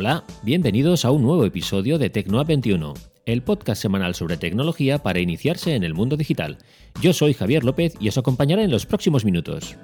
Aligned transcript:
Hola, 0.00 0.24
bienvenidos 0.42 1.04
a 1.04 1.10
un 1.10 1.20
nuevo 1.20 1.44
episodio 1.44 1.98
de 1.98 2.08
Tecnoa 2.08 2.44
21, 2.44 2.94
el 3.26 3.42
podcast 3.42 3.82
semanal 3.82 4.14
sobre 4.14 4.38
tecnología 4.38 4.96
para 5.02 5.18
iniciarse 5.18 5.74
en 5.74 5.84
el 5.84 5.92
mundo 5.92 6.16
digital. 6.16 6.56
Yo 7.02 7.12
soy 7.12 7.34
Javier 7.34 7.64
López 7.64 7.92
y 8.00 8.08
os 8.08 8.16
acompañaré 8.16 8.64
en 8.64 8.70
los 8.70 8.86
próximos 8.86 9.26
minutos. 9.26 9.76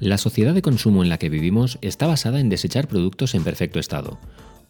La 0.00 0.16
sociedad 0.16 0.54
de 0.54 0.62
consumo 0.62 1.02
en 1.02 1.10
la 1.10 1.18
que 1.18 1.28
vivimos 1.28 1.76
está 1.82 2.06
basada 2.06 2.40
en 2.40 2.48
desechar 2.48 2.88
productos 2.88 3.34
en 3.34 3.44
perfecto 3.44 3.78
estado. 3.78 4.18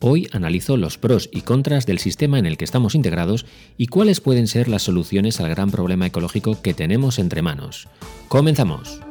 Hoy 0.01 0.27
analizo 0.33 0.77
los 0.77 0.99
pros 0.99 1.31
y 1.33 1.43
contras 1.43 1.87
del 1.87 2.01
sistema 2.01 2.41
en 2.41 2.47
el 2.47 2.57
que 2.57 2.65
estamos 2.65 2.97
integrados 2.97 3.47
y 3.77 3.87
cuáles 3.87 4.21
pueden 4.21 4.49
ser 4.49 4.67
las 4.67 4.83
soluciones 4.83 5.39
al 5.39 5.51
gran 5.51 5.71
problema 5.71 6.07
ecológico 6.07 6.61
que 6.63 6.75
tenemos 6.75 7.21
entre 7.21 7.43
manos. 7.43 7.87
Comenzamos. 8.27 9.06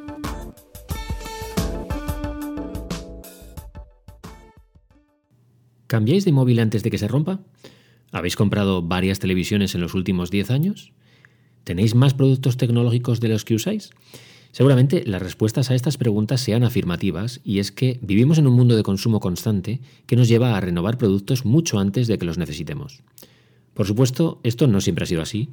¿Cambiáis 5.95 6.25
de 6.25 6.33
móvil 6.33 6.59
antes 6.59 6.83
de 6.83 6.91
que 6.91 6.97
se 6.97 7.07
rompa? 7.07 7.39
¿Habéis 8.11 8.35
comprado 8.35 8.81
varias 8.81 9.19
televisiones 9.19 9.75
en 9.75 9.79
los 9.79 9.93
últimos 9.93 10.29
10 10.29 10.51
años? 10.51 10.91
¿Tenéis 11.63 11.95
más 11.95 12.13
productos 12.13 12.57
tecnológicos 12.57 13.21
de 13.21 13.29
los 13.29 13.45
que 13.45 13.55
usáis? 13.55 13.91
Seguramente 14.51 15.05
las 15.05 15.21
respuestas 15.21 15.71
a 15.71 15.73
estas 15.73 15.95
preguntas 15.95 16.41
sean 16.41 16.65
afirmativas 16.65 17.39
y 17.45 17.59
es 17.59 17.71
que 17.71 17.97
vivimos 18.01 18.39
en 18.39 18.47
un 18.47 18.55
mundo 18.55 18.75
de 18.75 18.83
consumo 18.83 19.21
constante 19.21 19.79
que 20.05 20.17
nos 20.17 20.27
lleva 20.27 20.57
a 20.57 20.59
renovar 20.59 20.97
productos 20.97 21.45
mucho 21.45 21.79
antes 21.79 22.07
de 22.07 22.17
que 22.17 22.25
los 22.25 22.37
necesitemos. 22.37 23.01
Por 23.73 23.87
supuesto, 23.87 24.41
esto 24.43 24.67
no 24.67 24.81
siempre 24.81 25.03
ha 25.03 25.07
sido 25.07 25.21
así 25.21 25.47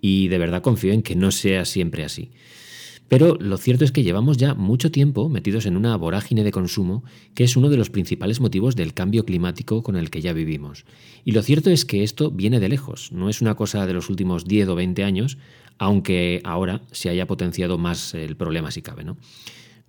y 0.00 0.28
de 0.28 0.38
verdad 0.38 0.62
confío 0.62 0.92
en 0.92 1.02
que 1.02 1.16
no 1.16 1.32
sea 1.32 1.64
siempre 1.64 2.04
así. 2.04 2.30
Pero 3.08 3.36
lo 3.40 3.56
cierto 3.56 3.84
es 3.84 3.92
que 3.92 4.02
llevamos 4.02 4.36
ya 4.36 4.54
mucho 4.54 4.90
tiempo 4.90 5.28
metidos 5.28 5.64
en 5.66 5.76
una 5.76 5.96
vorágine 5.96 6.44
de 6.44 6.52
consumo 6.52 7.02
que 7.34 7.44
es 7.44 7.56
uno 7.56 7.70
de 7.70 7.78
los 7.78 7.90
principales 7.90 8.40
motivos 8.40 8.76
del 8.76 8.92
cambio 8.92 9.24
climático 9.24 9.82
con 9.82 9.96
el 9.96 10.10
que 10.10 10.20
ya 10.20 10.34
vivimos. 10.34 10.84
Y 11.24 11.32
lo 11.32 11.42
cierto 11.42 11.70
es 11.70 11.84
que 11.84 12.02
esto 12.02 12.30
viene 12.30 12.60
de 12.60 12.68
lejos, 12.68 13.10
no 13.12 13.28
es 13.30 13.40
una 13.40 13.54
cosa 13.54 13.86
de 13.86 13.94
los 13.94 14.10
últimos 14.10 14.44
10 14.44 14.68
o 14.68 14.74
20 14.74 15.04
años, 15.04 15.38
aunque 15.78 16.40
ahora 16.44 16.82
se 16.92 17.08
haya 17.08 17.26
potenciado 17.26 17.78
más 17.78 18.12
el 18.14 18.36
problema 18.36 18.70
si 18.70 18.82
cabe. 18.82 19.04
¿no? 19.04 19.16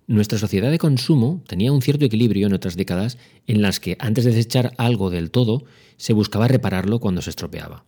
Nuestra 0.06 0.38
sociedad 0.38 0.70
de 0.70 0.78
consumo 0.78 1.42
tenía 1.46 1.72
un 1.72 1.82
cierto 1.82 2.04
equilibrio 2.04 2.46
en 2.46 2.54
otras 2.54 2.74
décadas 2.74 3.18
en 3.46 3.60
las 3.60 3.80
que 3.80 3.96
antes 4.00 4.24
de 4.24 4.32
desechar 4.32 4.72
algo 4.78 5.10
del 5.10 5.30
todo 5.30 5.64
se 5.98 6.14
buscaba 6.14 6.48
repararlo 6.48 7.00
cuando 7.00 7.22
se 7.22 7.30
estropeaba. 7.30 7.84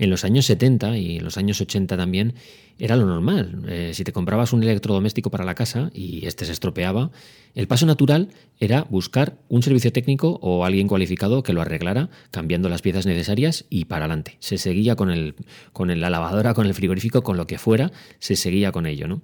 En 0.00 0.08
los 0.08 0.24
años 0.24 0.46
70 0.46 0.96
y 0.96 1.18
en 1.18 1.24
los 1.24 1.36
años 1.36 1.60
80 1.60 1.94
también 1.94 2.32
era 2.78 2.96
lo 2.96 3.04
normal. 3.04 3.66
Eh, 3.68 3.90
si 3.92 4.02
te 4.02 4.14
comprabas 4.14 4.54
un 4.54 4.62
electrodoméstico 4.62 5.30
para 5.30 5.44
la 5.44 5.54
casa 5.54 5.90
y 5.92 6.26
este 6.26 6.46
se 6.46 6.52
estropeaba, 6.52 7.10
el 7.54 7.68
paso 7.68 7.84
natural 7.84 8.30
era 8.58 8.86
buscar 8.88 9.36
un 9.50 9.62
servicio 9.62 9.92
técnico 9.92 10.38
o 10.40 10.64
alguien 10.64 10.88
cualificado 10.88 11.42
que 11.42 11.52
lo 11.52 11.60
arreglara, 11.60 12.08
cambiando 12.30 12.70
las 12.70 12.80
piezas 12.80 13.04
necesarias 13.04 13.66
y 13.68 13.84
para 13.84 14.06
adelante. 14.06 14.38
Se 14.40 14.56
seguía 14.56 14.96
con, 14.96 15.10
el, 15.10 15.34
con 15.74 15.88
la 16.00 16.08
lavadora, 16.08 16.54
con 16.54 16.66
el 16.66 16.72
frigorífico, 16.72 17.22
con 17.22 17.36
lo 17.36 17.46
que 17.46 17.58
fuera, 17.58 17.92
se 18.20 18.36
seguía 18.36 18.72
con 18.72 18.86
ello. 18.86 19.06
¿no? 19.06 19.20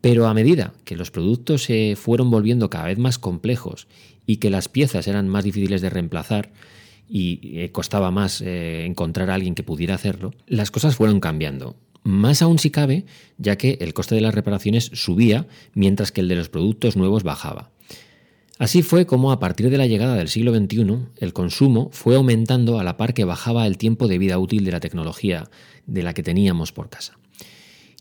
Pero 0.00 0.26
a 0.26 0.34
medida 0.34 0.74
que 0.84 0.96
los 0.96 1.12
productos 1.12 1.62
se 1.62 1.94
fueron 1.94 2.32
volviendo 2.32 2.68
cada 2.68 2.86
vez 2.86 2.98
más 2.98 3.20
complejos 3.20 3.86
y 4.26 4.38
que 4.38 4.50
las 4.50 4.68
piezas 4.68 5.06
eran 5.06 5.28
más 5.28 5.44
difíciles 5.44 5.82
de 5.82 5.90
reemplazar, 5.90 6.50
y 7.08 7.58
eh, 7.60 7.70
costaba 7.70 8.10
más 8.10 8.40
eh, 8.40 8.84
encontrar 8.86 9.30
a 9.30 9.34
alguien 9.34 9.54
que 9.54 9.62
pudiera 9.62 9.94
hacerlo, 9.94 10.32
las 10.46 10.70
cosas 10.70 10.96
fueron 10.96 11.20
cambiando. 11.20 11.76
Más 12.02 12.42
aún 12.42 12.58
si 12.58 12.70
cabe, 12.70 13.06
ya 13.38 13.56
que 13.56 13.78
el 13.80 13.94
coste 13.94 14.14
de 14.14 14.20
las 14.20 14.34
reparaciones 14.34 14.90
subía 14.92 15.46
mientras 15.72 16.12
que 16.12 16.20
el 16.20 16.28
de 16.28 16.36
los 16.36 16.50
productos 16.50 16.96
nuevos 16.96 17.22
bajaba. 17.22 17.70
Así 18.58 18.82
fue 18.82 19.04
como 19.04 19.32
a 19.32 19.40
partir 19.40 19.68
de 19.68 19.78
la 19.78 19.86
llegada 19.86 20.14
del 20.14 20.28
siglo 20.28 20.54
XXI 20.54 20.98
el 21.16 21.32
consumo 21.32 21.88
fue 21.92 22.14
aumentando 22.14 22.78
a 22.78 22.84
la 22.84 22.96
par 22.96 23.12
que 23.12 23.24
bajaba 23.24 23.66
el 23.66 23.78
tiempo 23.78 24.06
de 24.06 24.18
vida 24.18 24.38
útil 24.38 24.64
de 24.64 24.70
la 24.70 24.80
tecnología 24.80 25.50
de 25.86 26.02
la 26.04 26.14
que 26.14 26.22
teníamos 26.22 26.72
por 26.72 26.88
casa. 26.88 27.18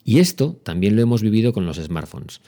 Y 0.03 0.19
esto 0.19 0.59
también 0.63 0.95
lo 0.95 1.01
hemos 1.01 1.21
vivido 1.21 1.53
con 1.53 1.65
los 1.65 1.77
smartphones. 1.77 2.41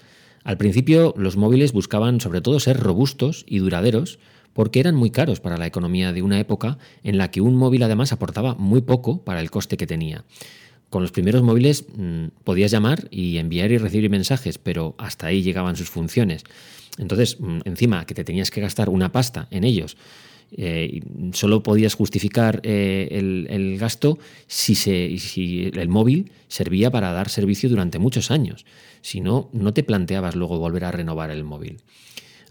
Al 0.43 0.57
principio 0.57 1.15
los 1.17 1.37
móviles 1.37 1.71
buscaban 1.71 2.21
sobre 2.21 2.41
todo 2.41 2.59
ser 2.59 2.79
robustos 2.79 3.43
y 3.47 3.57
duraderos, 3.57 4.19
porque 4.55 4.79
eran 4.79 4.95
muy 4.95 5.11
caros 5.11 5.41
para 5.41 5.57
la 5.57 5.67
economía 5.67 6.13
de 6.13 6.21
una 6.21 6.39
época 6.39 6.77
en 7.03 7.17
la 7.17 7.29
que 7.29 7.41
un 7.41 7.57
móvil 7.57 7.83
además 7.83 8.13
aportaba 8.13 8.55
muy 8.55 8.81
poco 8.81 9.21
para 9.21 9.41
el 9.41 9.51
coste 9.51 9.75
que 9.75 9.85
tenía. 9.85 10.23
Con 10.89 11.01
los 11.01 11.11
primeros 11.11 11.43
móviles 11.43 11.85
mm, 11.93 12.27
podías 12.45 12.71
llamar 12.71 13.09
y 13.11 13.37
enviar 13.37 13.73
y 13.73 13.77
recibir 13.77 14.09
mensajes, 14.09 14.57
pero 14.57 14.95
hasta 14.97 15.27
ahí 15.27 15.43
llegaban 15.43 15.75
sus 15.75 15.89
funciones. 15.89 16.45
Entonces, 16.97 17.37
mm, 17.37 17.59
encima 17.65 18.05
que 18.05 18.13
te 18.13 18.23
tenías 18.23 18.49
que 18.49 18.61
gastar 18.61 18.87
una 18.87 19.11
pasta 19.11 19.49
en 19.51 19.65
ellos, 19.65 19.97
eh, 20.53 21.01
solo 21.33 21.61
podías 21.61 21.95
justificar 21.95 22.61
eh, 22.63 23.09
el, 23.11 23.77
gasto 23.77 24.19
si, 24.47 24.75
si 24.75 25.69
el 25.73 25.89
móvil 25.89 26.31
servía 26.47 26.89
para 26.91 27.11
dar 27.11 27.27
servicio 27.27 27.67
durante 27.67 27.99
muchos 27.99 28.31
años. 28.31 28.65
Si 29.01 29.19
no, 29.19 29.49
no 29.51 29.73
te 29.73 29.83
planteabas 29.83 30.33
luego 30.33 30.59
volver 30.59 30.85
a 30.85 30.91
renovar 30.91 31.29
el 31.29 31.43
móvil. 31.43 31.79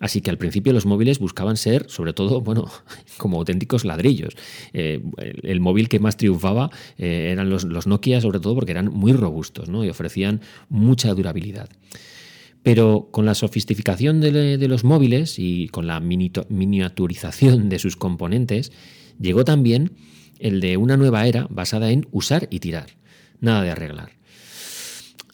Así 0.00 0.21
que 0.21 0.31
al 0.31 0.38
principio 0.38 0.72
los 0.72 0.87
móviles 0.87 1.19
buscaban 1.19 1.56
ser, 1.56 1.87
sobre 1.88 2.12
todo, 2.12 2.41
bueno, 2.43 2.71
como 3.16 3.38
auténticos 3.38 3.84
ladrillos. 3.84 4.34
Eh, 4.72 5.03
el, 5.43 5.60
móvil 5.60 5.88
que 5.88 5.99
más 5.99 6.16
triunfaba 6.16 6.71
eh, 6.99 7.31
eran 7.32 7.49
los, 7.50 7.87
Nokia, 7.87 8.21
sobre 8.21 8.41
todo 8.41 8.55
porque 8.55 8.72
eran 8.72 8.93
muy 8.93 9.12
robustos 9.12 9.69
¿no? 9.69 9.84
y 9.84 9.88
ofrecían 9.88 10.41
mucha 10.69 11.15
durabilidad. 11.15 11.69
Pero 12.62 13.09
con 13.10 13.27
la 13.27 13.34
sofisticación 13.34 14.22
de 14.22 14.69
los 14.69 14.84
móviles 14.84 15.38
y 15.38 15.69
con 15.69 15.87
la 15.87 16.00
miniaturización 16.00 17.69
de 17.69 17.78
sus 17.78 17.97
componentes, 17.97 18.72
llegó 19.21 19.44
también 19.44 19.93
el 20.38 20.61
de 20.61 20.78
una 20.78 20.97
nueva 20.97 21.26
era 21.26 21.47
basada 21.50 21.91
en 21.91 22.09
usar 22.11 22.49
y 22.50 22.61
tirar, 22.61 22.87
nada 23.41 23.62
de 23.62 23.71
arreglar. 23.71 24.12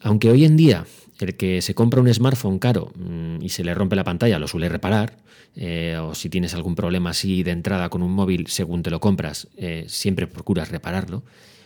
Aunque 0.00 0.31
hoy 0.31 0.44
en 0.44 0.56
día 0.56 0.87
el 1.23 1.37
que 1.37 1.63
se 1.63 1.75
compra 1.75 2.01
un 2.01 2.13
smartphone 2.13 2.59
caro 2.59 2.93
mm, 2.97 3.43
y 3.43 3.49
se 3.49 3.65
le 3.65 3.75
rompe 3.75 3.97
la 3.97 4.05
pantalla 4.05 4.39
lo 4.39 4.49
suele 4.49 4.69
reparar, 4.69 5.19
eh, 5.57 5.97
o 6.01 6.15
si 6.15 6.29
tienes 6.29 6.55
algún 6.55 6.75
problema 6.75 7.11
así 7.11 7.43
de 7.43 7.51
entrada 7.51 7.89
con 7.89 8.03
un 8.03 8.13
móvil 8.13 8.47
según 8.47 8.83
te 8.83 8.91
lo 8.91 9.01
compras, 9.01 9.49
eh, 9.57 9.85
siempre 9.89 10.27
procuras 10.27 10.71
repararlo. 10.71 11.25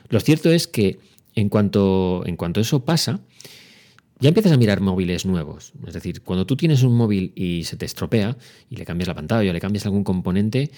Lo 0.08 0.20
cierto 0.20 0.50
es 0.50 0.66
que 0.66 0.98
en 1.34 1.48
cuanto, 1.48 2.22
en 2.26 2.36
cuanto 2.36 2.60
eso 2.60 2.84
pasa, 2.84 3.20
ya 4.20 4.28
empiezas 4.28 4.52
a 4.52 4.56
mirar 4.56 4.80
móviles 4.80 5.26
nuevos. 5.26 5.72
Es 5.86 5.94
decir, 5.94 6.22
cuando 6.22 6.46
tú 6.46 6.56
tienes 6.56 6.82
un 6.82 6.96
móvil 6.96 7.32
y 7.34 7.64
se 7.64 7.76
te 7.76 7.84
estropea 7.84 8.36
y 8.70 8.76
le 8.76 8.84
cambias 8.84 9.08
la 9.08 9.14
pantalla 9.14 9.50
o 9.50 9.52
le 9.52 9.60
cambias 9.60 9.84
algún 9.86 10.04
componente, 10.04 10.70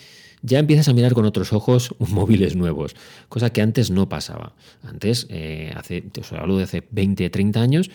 ya 0.42 0.58
empiezas 0.58 0.88
a 0.88 0.92
mirar 0.92 1.12
con 1.12 1.24
otros 1.24 1.52
ojos 1.52 1.94
móviles 1.98 2.56
nuevos, 2.56 2.96
cosa 3.28 3.50
que 3.50 3.62
antes 3.62 3.90
no 3.90 4.08
pasaba. 4.08 4.54
Antes, 4.82 5.26
eh, 5.30 5.72
hace, 5.76 6.04
os 6.18 6.32
hablo 6.32 6.56
de 6.56 6.64
hace 6.64 6.86
20, 6.90 7.28
30 7.30 7.60
años, 7.60 7.90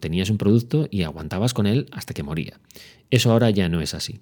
tenías 0.00 0.30
un 0.30 0.38
producto 0.38 0.88
y 0.90 1.02
aguantabas 1.02 1.54
con 1.54 1.66
él 1.66 1.86
hasta 1.92 2.14
que 2.14 2.22
moría. 2.22 2.60
Eso 3.10 3.30
ahora 3.30 3.50
ya 3.50 3.68
no 3.68 3.80
es 3.80 3.94
así. 3.94 4.20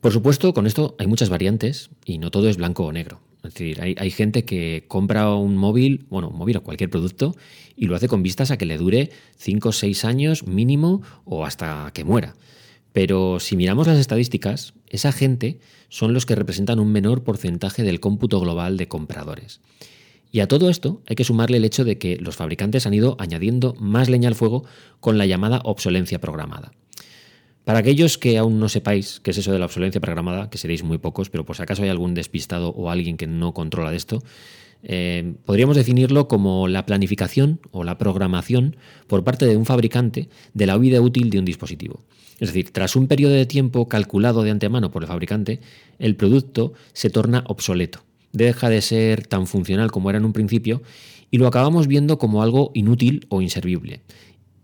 Por 0.00 0.12
supuesto, 0.12 0.52
con 0.52 0.66
esto 0.66 0.96
hay 0.98 1.06
muchas 1.06 1.30
variantes 1.30 1.90
y 2.04 2.18
no 2.18 2.30
todo 2.30 2.48
es 2.48 2.56
blanco 2.56 2.84
o 2.84 2.92
negro. 2.92 3.20
Es 3.38 3.54
decir, 3.54 3.80
hay, 3.80 3.94
hay, 3.98 4.10
gente 4.10 4.44
que 4.44 4.84
compra 4.88 5.34
un 5.34 5.56
móvil, 5.56 6.06
bueno, 6.08 6.28
un 6.28 6.38
móvil 6.38 6.56
o 6.58 6.62
cualquier 6.62 6.88
producto 6.88 7.36
y 7.76 7.86
lo 7.86 7.94
hace 7.94 8.08
con 8.08 8.22
vistas 8.22 8.50
a 8.50 8.56
que 8.56 8.64
le 8.64 8.78
dure 8.78 9.10
5 9.36 9.68
o 9.68 9.72
6 9.72 10.04
años 10.04 10.46
mínimo 10.46 11.02
o 11.24 11.44
hasta 11.44 11.90
que 11.92 12.04
muera. 12.04 12.34
Pero 12.92 13.40
si 13.40 13.56
miramos 13.56 13.86
las 13.86 13.98
estadísticas, 13.98 14.74
esa 14.88 15.10
gente 15.10 15.58
son 15.88 16.14
los 16.14 16.26
que 16.26 16.36
representan 16.36 16.78
un 16.78 16.92
menor 16.92 17.24
porcentaje 17.24 17.82
del 17.82 18.00
cómputo 18.00 18.40
global 18.40 18.76
de 18.76 18.88
compradores. 18.88 19.60
Y 20.34 20.40
a 20.40 20.48
todo 20.48 20.68
esto 20.68 21.00
hay 21.06 21.14
que 21.14 21.22
sumarle 21.22 21.58
el 21.58 21.64
hecho 21.64 21.84
de 21.84 21.96
que 21.96 22.16
los 22.16 22.34
fabricantes 22.34 22.88
han 22.88 22.94
ido 22.94 23.14
añadiendo 23.20 23.76
más 23.78 24.08
leña 24.08 24.28
al 24.28 24.34
fuego 24.34 24.64
con 24.98 25.16
la 25.16 25.26
llamada 25.26 25.60
obsolencia 25.62 26.20
programada. 26.20 26.72
Para 27.62 27.78
aquellos 27.78 28.18
que 28.18 28.36
aún 28.36 28.58
no 28.58 28.68
sepáis 28.68 29.20
qué 29.20 29.30
es 29.30 29.38
eso 29.38 29.52
de 29.52 29.60
la 29.60 29.66
obsolencia 29.66 30.00
programada, 30.00 30.50
que 30.50 30.58
seréis 30.58 30.82
muy 30.82 30.98
pocos, 30.98 31.30
pero 31.30 31.44
por 31.44 31.54
si 31.54 31.62
acaso 31.62 31.84
hay 31.84 31.88
algún 31.88 32.14
despistado 32.14 32.70
o 32.70 32.90
alguien 32.90 33.16
que 33.16 33.28
no 33.28 33.54
controla 33.54 33.92
de 33.92 33.96
esto, 33.96 34.24
eh, 34.82 35.34
podríamos 35.44 35.76
definirlo 35.76 36.26
como 36.26 36.66
la 36.66 36.84
planificación 36.84 37.60
o 37.70 37.84
la 37.84 37.96
programación 37.96 38.74
por 39.06 39.22
parte 39.22 39.46
de 39.46 39.56
un 39.56 39.66
fabricante 39.66 40.28
de 40.52 40.66
la 40.66 40.76
vida 40.76 41.00
útil 41.00 41.30
de 41.30 41.38
un 41.38 41.44
dispositivo. 41.44 42.02
Es 42.40 42.48
decir, 42.48 42.72
tras 42.72 42.96
un 42.96 43.06
periodo 43.06 43.34
de 43.34 43.46
tiempo 43.46 43.86
calculado 43.86 44.42
de 44.42 44.50
antemano 44.50 44.90
por 44.90 45.04
el 45.04 45.08
fabricante, 45.08 45.60
el 46.00 46.16
producto 46.16 46.72
se 46.92 47.08
torna 47.08 47.44
obsoleto 47.46 48.02
deja 48.34 48.68
de 48.68 48.82
ser 48.82 49.26
tan 49.26 49.46
funcional 49.46 49.90
como 49.90 50.10
era 50.10 50.18
en 50.18 50.26
un 50.26 50.34
principio 50.34 50.82
y 51.30 51.38
lo 51.38 51.46
acabamos 51.46 51.86
viendo 51.86 52.18
como 52.18 52.42
algo 52.42 52.70
inútil 52.74 53.26
o 53.30 53.40
inservible. 53.40 54.02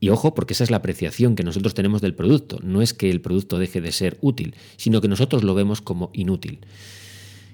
Y 0.00 0.08
ojo, 0.08 0.34
porque 0.34 0.54
esa 0.54 0.64
es 0.64 0.70
la 0.70 0.78
apreciación 0.78 1.36
que 1.36 1.44
nosotros 1.44 1.74
tenemos 1.74 2.00
del 2.00 2.14
producto. 2.14 2.58
No 2.62 2.82
es 2.82 2.94
que 2.94 3.10
el 3.10 3.20
producto 3.20 3.58
deje 3.58 3.80
de 3.80 3.92
ser 3.92 4.18
útil, 4.22 4.54
sino 4.76 5.00
que 5.00 5.08
nosotros 5.08 5.44
lo 5.44 5.54
vemos 5.54 5.80
como 5.82 6.10
inútil. 6.12 6.60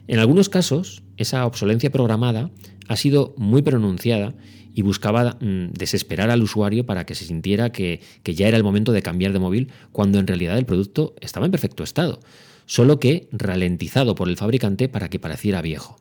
En 0.08 0.20
algunos 0.20 0.48
casos, 0.48 1.02
esa 1.16 1.44
obsolencia 1.46 1.90
programada 1.90 2.50
ha 2.88 2.96
sido 2.96 3.34
muy 3.36 3.62
pronunciada 3.62 4.34
y 4.74 4.82
buscaba 4.82 5.38
mm, 5.40 5.72
desesperar 5.72 6.30
al 6.30 6.42
usuario 6.42 6.86
para 6.86 7.04
que 7.04 7.16
se 7.16 7.24
sintiera 7.24 7.72
que, 7.72 8.00
que, 8.22 8.34
ya 8.34 8.46
era 8.46 8.56
el 8.56 8.64
momento 8.64 8.92
de 8.92 9.02
cambiar 9.02 9.32
de 9.32 9.40
móvil, 9.40 9.72
cuando 9.90 10.18
en 10.18 10.26
realidad 10.26 10.56
el 10.58 10.66
producto 10.66 11.14
estaba 11.20 11.46
en 11.46 11.52
perfecto 11.52 11.82
estado, 11.82 12.20
solo 12.66 13.00
que 13.00 13.28
ralentizado 13.32 14.14
por 14.14 14.28
el 14.28 14.36
fabricante 14.36 14.88
para 14.88 15.08
que 15.08 15.18
pareciera 15.18 15.62
viejo. 15.62 15.96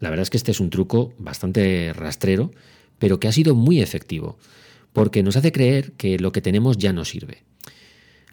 La 0.00 0.10
verdad 0.10 0.22
es 0.22 0.30
que 0.30 0.36
este 0.36 0.50
es 0.50 0.60
un 0.60 0.70
truco 0.70 1.14
bastante 1.18 1.92
rastrero, 1.94 2.50
pero 2.98 3.20
que 3.20 3.28
ha 3.28 3.32
sido 3.32 3.54
muy 3.54 3.80
efectivo, 3.80 4.38
porque 4.92 5.22
nos 5.22 5.36
hace 5.36 5.52
creer 5.52 5.92
que 5.92 6.18
lo 6.18 6.32
que 6.32 6.40
tenemos 6.40 6.78
ya 6.78 6.92
no 6.92 7.04
sirve. 7.04 7.44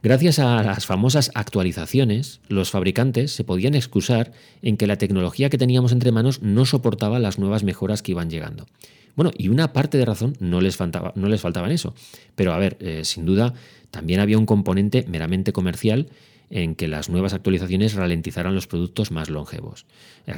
Gracias 0.04 0.40
a 0.40 0.64
las 0.64 0.86
famosas 0.86 1.32
actualizaciones, 1.34 2.40
los 2.48 2.70
fabricantes 2.70 3.32
se 3.32 3.44
podían 3.44 3.76
excusar 3.76 4.32
en 4.62 4.78
que 4.78 4.88
la 4.88 4.98
tecnología 4.98 5.50
que 5.50 5.58
teníamos 5.58 5.92
entre 5.92 6.12
manos 6.12 6.42
no 6.42 6.66
soportaba 6.66 7.20
las 7.20 7.40
nuevas 7.40 7.64
mejoras 7.64 8.02
que 8.02 8.12
iban 8.12 8.30
llegando. 8.30 8.68
Bueno, 9.16 9.32
y 9.36 9.50
una 9.50 9.74
parte 9.74 9.98
de 9.98 10.06
razón 10.06 10.38
no 10.40 10.62
les 10.62 10.78
faltaba, 10.78 11.12
no 11.16 11.28
les 11.28 11.42
faltaba 11.42 11.66
en 11.66 11.74
eso. 11.74 11.96
Pero 12.36 12.54
a 12.54 12.60
ver, 12.60 12.78
eh, 12.80 13.04
sin 13.04 13.26
duda, 13.26 13.56
también 13.90 14.20
había 14.20 14.38
un 14.38 14.46
componente 14.46 15.04
meramente 15.08 15.52
comercial 15.52 16.10
en 16.50 16.76
que 16.76 16.88
las 16.88 17.10
nuevas 17.10 17.34
actualizaciones 17.34 17.94
ralentizaran 17.94 18.56
los 18.56 18.68
productos 18.68 19.12
más 19.12 19.30
longevos, 19.30 19.86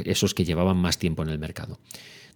esos 0.06 0.34
que 0.34 0.46
llevaban 0.46 0.78
más 0.78 0.98
tiempo 0.98 1.24
en 1.24 1.30
el 1.30 1.40
mercado. 1.40 1.80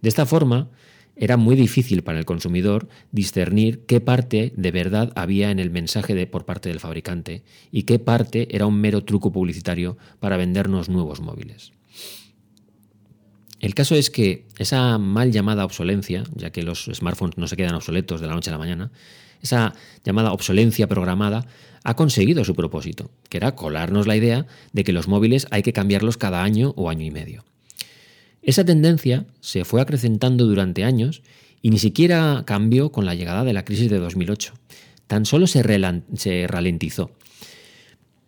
De 0.00 0.08
esta 0.08 0.26
forma, 0.26 0.70
era 1.16 1.36
muy 1.36 1.54
difícil 1.54 2.02
para 2.02 2.18
el 2.18 2.24
consumidor 2.24 2.88
discernir 3.12 3.84
qué 3.86 4.00
parte 4.00 4.52
de 4.56 4.70
verdad 4.70 5.12
había 5.14 5.50
en 5.50 5.60
el 5.60 5.70
mensaje 5.70 6.14
de, 6.14 6.26
por 6.26 6.44
parte 6.44 6.68
del 6.68 6.80
fabricante 6.80 7.42
y 7.70 7.84
qué 7.84 7.98
parte 7.98 8.48
era 8.54 8.66
un 8.66 8.80
mero 8.80 9.04
truco 9.04 9.30
publicitario 9.30 9.96
para 10.18 10.36
vendernos 10.36 10.88
nuevos 10.88 11.20
móviles. 11.20 11.72
El 13.60 13.74
caso 13.74 13.94
es 13.94 14.10
que 14.10 14.44
esa 14.58 14.98
mal 14.98 15.30
llamada 15.30 15.64
obsolencia, 15.64 16.24
ya 16.34 16.50
que 16.50 16.62
los 16.62 16.90
smartphones 16.92 17.38
no 17.38 17.46
se 17.46 17.56
quedan 17.56 17.74
obsoletos 17.74 18.20
de 18.20 18.26
la 18.26 18.34
noche 18.34 18.50
a 18.50 18.52
la 18.52 18.58
mañana, 18.58 18.90
esa 19.44 19.74
llamada 20.04 20.32
obsolencia 20.32 20.88
programada 20.88 21.46
ha 21.84 21.94
conseguido 21.94 22.44
su 22.44 22.54
propósito, 22.54 23.10
que 23.28 23.36
era 23.36 23.54
colarnos 23.54 24.06
la 24.06 24.16
idea 24.16 24.46
de 24.72 24.84
que 24.84 24.92
los 24.92 25.06
móviles 25.06 25.46
hay 25.50 25.62
que 25.62 25.72
cambiarlos 25.72 26.16
cada 26.16 26.42
año 26.42 26.72
o 26.76 26.88
año 26.88 27.04
y 27.04 27.10
medio. 27.10 27.44
Esa 28.42 28.64
tendencia 28.64 29.26
se 29.40 29.64
fue 29.64 29.80
acrecentando 29.80 30.46
durante 30.46 30.84
años 30.84 31.22
y 31.62 31.70
ni 31.70 31.78
siquiera 31.78 32.42
cambió 32.46 32.90
con 32.90 33.06
la 33.06 33.14
llegada 33.14 33.44
de 33.44 33.52
la 33.52 33.64
crisis 33.64 33.90
de 33.90 33.98
2008. 33.98 34.54
Tan 35.06 35.26
solo 35.26 35.46
se, 35.46 35.62
se 36.16 36.46
ralentizó. 36.46 37.10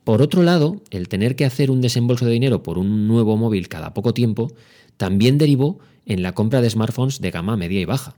Por 0.05 0.23
otro 0.23 0.43
lado, 0.43 0.83
el 0.91 1.09
tener 1.09 1.35
que 1.35 1.45
hacer 1.45 1.71
un 1.71 1.81
desembolso 1.81 2.27
de 2.27 2.33
dinero 2.33 2.63
por 2.63 2.79
un 2.79 3.09
nuevo 3.09 3.37
móvil 3.37 3.69
cada 3.69 3.93
poco 3.93 4.15
tiempo 4.15 4.53
también 4.97 5.39
derivó 5.39 5.79
en 6.05 6.23
la 6.23 6.33
compra 6.33 6.61
de 6.61 6.71
smartphones 6.71 7.21
de 7.21 7.31
gama 7.31 7.57
media 7.57 7.81
y 7.81 7.85
baja. 7.85 8.15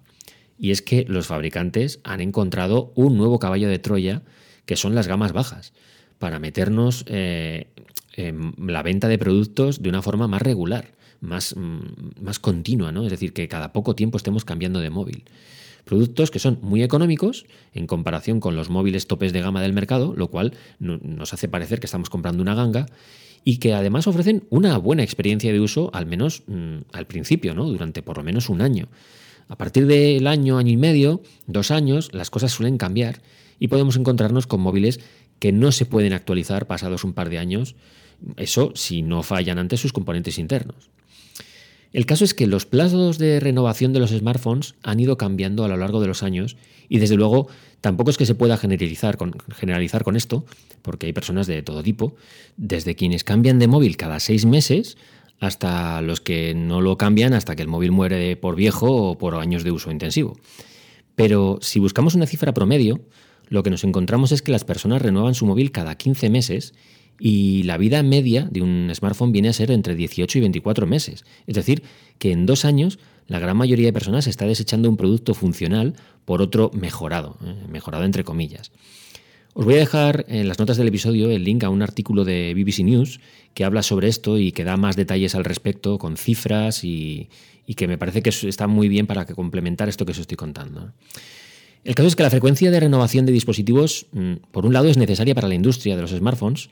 Y 0.59 0.71
es 0.73 0.83
que 0.83 1.05
los 1.09 1.27
fabricantes 1.27 2.01
han 2.05 2.21
encontrado 2.21 2.93
un 2.95 3.17
nuevo 3.17 3.39
caballo 3.39 3.69
de 3.69 3.79
Troya, 3.79 4.23
que 4.67 4.77
son 4.77 4.95
las 4.95 5.09
gamas 5.09 5.33
bajas, 5.33 5.73
para 6.19 6.39
meternos 6.39 7.05
eh, 7.07 7.69
en 8.15 8.55
la 8.59 8.83
venta 8.83 9.09
de 9.09 9.19
productos 9.19 9.83
de 9.83 9.89
una 9.89 10.03
forma 10.03 10.27
más 10.27 10.43
regular 10.43 10.99
más, 11.21 11.55
mm, 11.57 12.23
más 12.23 12.39
continua, 12.39 12.93
¿no? 12.93 13.05
Es 13.05 13.11
decir, 13.11 13.33
que 13.33 13.49
cada 13.49 13.73
poco 13.73 13.95
tiempo 13.95 14.17
estemos 14.17 14.45
cambiando 14.45 14.81
de 14.81 14.91
móvil. 14.91 15.25
Productos 15.85 16.31
que 16.31 16.39
son 16.39 16.59
muy 16.63 16.83
económicos 16.83 17.47
en 17.73 17.87
comparación 17.87 18.41
con 18.41 18.57
los 18.57 18.69
móviles 18.69 19.07
topes 19.07 19.33
de 19.33 19.41
gama 19.41 19.63
del 19.63 19.73
mercado, 19.73 20.15
lo 20.15 20.29
cual 20.29 20.53
nos 20.79 21.33
hace 21.33 21.49
parecer 21.49 21.81
que 21.81 21.87
estamos 21.87 22.11
comprando 22.11 22.43
una 22.43 22.55
ganga 22.55 22.87
y 23.43 23.57
que 23.57 23.73
además 23.73 24.07
ofrecen 24.07 24.45
una 24.51 24.77
buena 24.77 25.03
experiencia 25.03 25.51
de 25.51 25.61
uso, 25.61 25.91
al 25.95 26.05
menos 26.05 26.43
mm, 26.47 26.79
al 26.93 27.07
principio, 27.07 27.55
¿no? 27.55 27.65
durante 27.65 28.03
por 28.03 28.19
lo 28.19 28.25
menos 28.25 28.51
un 28.51 28.61
año. 28.61 28.89
A 29.49 29.57
partir 29.57 29.87
del 29.87 30.27
año, 30.27 30.59
año 30.59 30.73
y 30.73 30.77
medio, 30.77 31.23
dos 31.47 31.71
años, 31.71 32.11
las 32.13 32.31
cosas 32.31 32.53
suelen 32.53 32.79
cambiar 32.79 33.21
y 33.59 33.69
podemos 33.69 33.97
encontrarnos 33.97 34.47
con 34.47 34.61
móviles 34.61 35.01
que 35.39 35.53
no 35.53 35.73
se 35.73 35.87
pueden 35.87 36.13
actualizar 36.13 36.67
pasados 36.67 37.05
un 37.05 37.15
par 37.15 37.31
de 37.31 37.39
años, 37.39 37.75
eso 38.37 38.73
si 38.75 39.03
no 39.03 39.23
fallan 39.23 39.59
antes 39.59 39.81
sus 39.81 39.93
componentes 39.93 40.39
internos. 40.39 40.91
El 41.93 42.05
caso 42.05 42.25
es 42.25 42.35
que 42.35 42.47
los 42.47 42.67
plazos 42.67 43.17
de 43.17 43.41
renovación 43.41 43.95
de 43.95 44.01
los 44.01 44.11
smartphones 44.11 44.75
han 44.83 45.01
ido 45.01 45.17
cambiando 45.17 45.65
a 45.65 45.69
lo 45.69 45.77
largo 45.79 46.01
de 46.01 46.07
los 46.07 46.23
años 46.23 46.57
y 46.91 46.99
desde 46.99 47.17
luego 47.17 47.49
tampoco 47.81 48.11
es 48.11 48.19
que 48.19 48.27
se 48.27 48.35
pueda 48.35 48.59
generalizar 48.59 49.17
con, 49.17 49.33
generalizar 49.55 50.05
con 50.05 50.17
esto, 50.17 50.45
porque 50.83 51.07
hay 51.07 51.13
personas 51.15 51.47
de 51.47 51.63
todo 51.63 51.83
tipo, 51.83 52.15
desde 52.57 52.95
quienes 52.95 53.25
cambian 53.25 53.59
de 53.59 53.69
móvil 53.69 53.97
cada 53.97 54.21
seis 54.21 54.45
meses 54.45 54.99
hasta 55.41 56.03
los 56.03 56.21
que 56.21 56.55
no 56.55 56.81
lo 56.81 56.99
cambian 56.99 57.33
hasta 57.33 57.57
que 57.57 57.63
el 57.63 57.69
móvil 57.69 57.93
muere 57.93 58.37
por 58.37 58.57
viejo 58.57 59.11
o 59.11 59.19
por 59.19 59.35
años 59.37 59.65
de 59.65 59.73
uso 59.73 59.91
intensivo. 59.91 60.37
Pero 61.15 61.59
si 61.61 61.81
buscamos 61.81 62.15
una 62.15 62.27
cifra 62.27 62.55
promedio, 62.55 63.01
lo 63.49 63.63
que 63.63 63.71
nos 63.71 63.85
encontramos 63.85 64.33
es 64.33 64.43
que 64.43 64.53
las 64.53 64.65
personas 64.65 65.03
renuevan 65.03 65.35
su 65.35 65.47
móvil 65.47 65.73
cada 65.73 65.97
15 65.97 66.31
meses 66.31 66.75
y 67.19 67.65
la 67.65 67.77
vida 67.77 68.03
media 68.03 68.49
de 68.51 68.63
un 68.63 68.91
smartphone 68.95 69.33
viene 69.33 69.49
a 69.49 69.53
ser 69.53 69.71
entre 69.71 69.97
18 69.97 70.39
y 70.39 70.41
24 70.41 70.87
meses. 70.87 71.25
Es 71.47 71.55
decir, 71.55 71.83
que 72.19 72.33
en 72.33 72.47
dos 72.47 72.65
años 72.65 72.99
la 73.27 73.39
gran 73.39 73.57
mayoría 73.57 73.87
de 73.87 73.93
personas 73.93 74.27
está 74.27 74.47
desechando 74.47 74.89
un 74.89 74.97
producto 74.97 75.35
funcional 75.35 75.95
por 76.25 76.43
otro 76.43 76.71
mejorado, 76.73 77.37
¿eh? 77.45 77.55
mejorado 77.69 78.05
entre 78.05 78.25
comillas. 78.25 78.71
Os 79.59 79.65
voy 79.65 79.75
a 79.75 79.79
dejar 79.79 80.25
en 80.29 80.47
las 80.47 80.61
notas 80.61 80.77
del 80.77 80.87
episodio 80.87 81.33
el 81.33 81.43
link 81.43 81.65
a 81.65 81.69
un 81.69 81.83
artículo 81.83 82.25
de 82.25 82.55
BBC 82.55 82.85
News 82.85 83.19
que 83.55 83.65
habla 83.65 83.83
sobre 83.83 84.07
esto 84.07 84.39
y 84.39 84.53
que 84.53 84.63
da 84.63 84.77
más 84.77 84.95
detalles 84.95 85.35
al 85.35 85.45
respecto 85.45 85.99
con 85.99 86.17
cifras 86.17 86.85
y, 86.85 87.29
que 87.77 87.89
me 87.89 87.99
parece 87.99 88.23
que 88.23 88.31
está 88.31 88.69
muy 88.69 88.87
bien 88.87 89.09
para 89.09 89.27
complementar 89.27 89.89
esto 89.89 90.07
que 90.07 90.13
os 90.13 90.19
estoy 90.19 90.37
contando. 90.37 90.93
El 91.83 91.97
caso 91.97 92.07
es 92.07 92.15
que 92.15 92.23
la 92.23 92.31
frecuencia 92.31 92.71
de 92.71 92.79
renovación 92.79 93.27
de 93.27 93.33
dispositivos, 93.33 94.07
mm, 94.13 94.35
por 94.53 94.65
un 94.65 94.73
lado, 94.73 94.87
es 94.87 94.97
necesaria 94.97 95.35
para 95.35 95.49
la 95.49 95.57
industria 95.57 95.97
de 95.97 96.03
los 96.03 96.13
smartphones, 96.13 96.71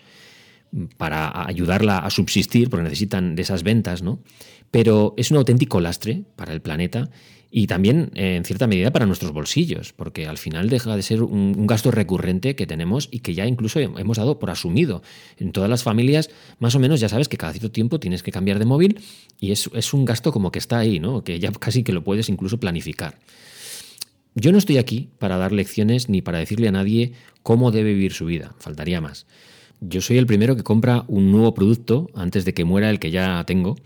para 0.97 1.45
ayudarla 1.45 1.99
a 1.99 2.11
subsistir, 2.11 2.71
porque 2.71 2.85
necesitan 2.85 3.35
de 3.35 3.43
esas 3.43 3.65
ventas, 3.65 4.03
¿no? 4.03 4.21
Pero 4.71 5.15
es 5.17 5.33
un 5.33 5.39
auténtico 5.39 5.81
lastre 5.81 6.23
para 6.37 6.53
el 6.53 6.61
planeta 6.61 7.11
y 7.59 7.69
también, 7.69 8.11
en 8.13 8.45
cierta 8.45 8.67
medida, 8.67 8.91
para 8.91 9.07
nuestros 9.07 9.33
bolsillos, 9.33 9.95
porque 9.95 10.27
al 10.27 10.37
final 10.37 10.69
deja 10.69 10.95
de 10.95 11.01
ser 11.01 11.23
un, 11.23 11.67
gasto 11.67 11.91
recurrente 11.91 12.55
que 12.55 12.67
tenemos 12.67 13.09
y 13.11 13.21
que 13.21 13.33
ya 13.33 13.47
incluso 13.47 13.81
hemos 13.81 14.19
dado 14.19 14.39
por 14.39 14.51
asumido. 14.51 15.03
En 15.39 15.53
todas 15.53 15.71
las 15.71 15.83
familias, 15.83 16.29
más 16.59 16.75
o 16.75 16.79
menos, 16.79 17.01
ya 17.01 17.09
sabes 17.09 17.29
que 17.31 17.39
cada 17.39 17.55
cierto 17.55 17.71
tiempo 17.71 17.99
tienes 17.99 18.23
que 18.23 18.31
cambiar 18.31 18.59
de 18.59 18.67
móvil 18.67 19.01
y 19.41 19.53
es, 19.53 19.71
es 19.73 19.95
un 19.95 20.05
gasto 20.05 20.33
como 20.33 20.53
que 20.53 20.59
está 20.59 20.79
ahí, 20.79 21.01
¿no? 21.01 21.25
Que 21.25 21.41
ya 21.41 21.51
casi 21.59 21.83
que 21.83 21.95
lo 21.95 22.05
puedes 22.05 22.29
incluso 22.29 22.61
planificar. 22.61 23.19
Yo 24.35 24.53
no 24.53 24.59
estoy 24.59 24.77
aquí 24.77 25.09
para 25.19 25.39
dar 25.39 25.53
lecciones 25.53 26.11
ni 26.11 26.21
para 26.21 26.37
decirle 26.37 26.69
a 26.69 26.73
nadie 26.73 27.13
cómo 27.43 27.71
debe 27.71 27.95
vivir 27.95 28.13
su 28.13 28.27
vida, 28.27 28.55
faltaría 28.59 29.01
más. 29.01 29.25
Yo 29.81 30.03
soy 30.03 30.19
el 30.19 30.27
primero 30.27 30.57
que 30.57 30.63
compra 30.63 31.07
un 31.09 31.33
nuevo 31.33 31.55
producto 31.55 32.11
antes 32.15 32.45
de 32.45 32.53
que 32.53 32.67
muera 32.67 32.91
el 32.91 32.99
que 32.99 33.11
ya 33.11 33.43
tengo, 33.47 33.77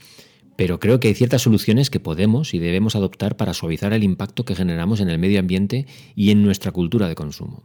pero 0.60 0.78
creo 0.78 1.00
que 1.00 1.08
hay 1.08 1.14
ciertas 1.14 1.40
soluciones 1.40 1.88
que 1.88 2.00
podemos 2.00 2.52
y 2.52 2.58
debemos 2.58 2.94
adoptar 2.94 3.38
para 3.38 3.54
suavizar 3.54 3.94
el 3.94 4.04
impacto 4.04 4.44
que 4.44 4.54
generamos 4.54 5.00
en 5.00 5.08
el 5.08 5.18
medio 5.18 5.40
ambiente 5.40 5.86
y 6.14 6.32
en 6.32 6.42
nuestra 6.42 6.70
cultura 6.70 7.08
de 7.08 7.14
consumo. 7.14 7.62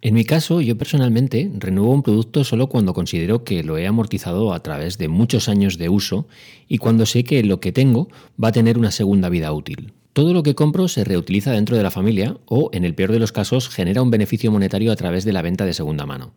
En 0.00 0.14
mi 0.14 0.24
caso, 0.24 0.60
yo 0.60 0.78
personalmente 0.78 1.50
renuevo 1.58 1.92
un 1.92 2.04
producto 2.04 2.44
solo 2.44 2.68
cuando 2.68 2.94
considero 2.94 3.42
que 3.42 3.64
lo 3.64 3.76
he 3.76 3.88
amortizado 3.88 4.54
a 4.54 4.62
través 4.62 4.98
de 4.98 5.08
muchos 5.08 5.48
años 5.48 5.78
de 5.78 5.88
uso 5.88 6.28
y 6.68 6.78
cuando 6.78 7.06
sé 7.06 7.24
que 7.24 7.42
lo 7.42 7.58
que 7.58 7.72
tengo 7.72 8.08
va 8.40 8.50
a 8.50 8.52
tener 8.52 8.78
una 8.78 8.92
segunda 8.92 9.28
vida 9.28 9.52
útil. 9.52 9.92
Todo 10.12 10.32
lo 10.32 10.44
que 10.44 10.54
compro 10.54 10.86
se 10.86 11.02
reutiliza 11.02 11.50
dentro 11.50 11.76
de 11.76 11.82
la 11.82 11.90
familia 11.90 12.36
o, 12.46 12.70
en 12.72 12.84
el 12.84 12.94
peor 12.94 13.10
de 13.10 13.18
los 13.18 13.32
casos, 13.32 13.68
genera 13.68 14.00
un 14.00 14.12
beneficio 14.12 14.52
monetario 14.52 14.92
a 14.92 14.96
través 14.96 15.24
de 15.24 15.32
la 15.32 15.42
venta 15.42 15.66
de 15.66 15.74
segunda 15.74 16.06
mano. 16.06 16.34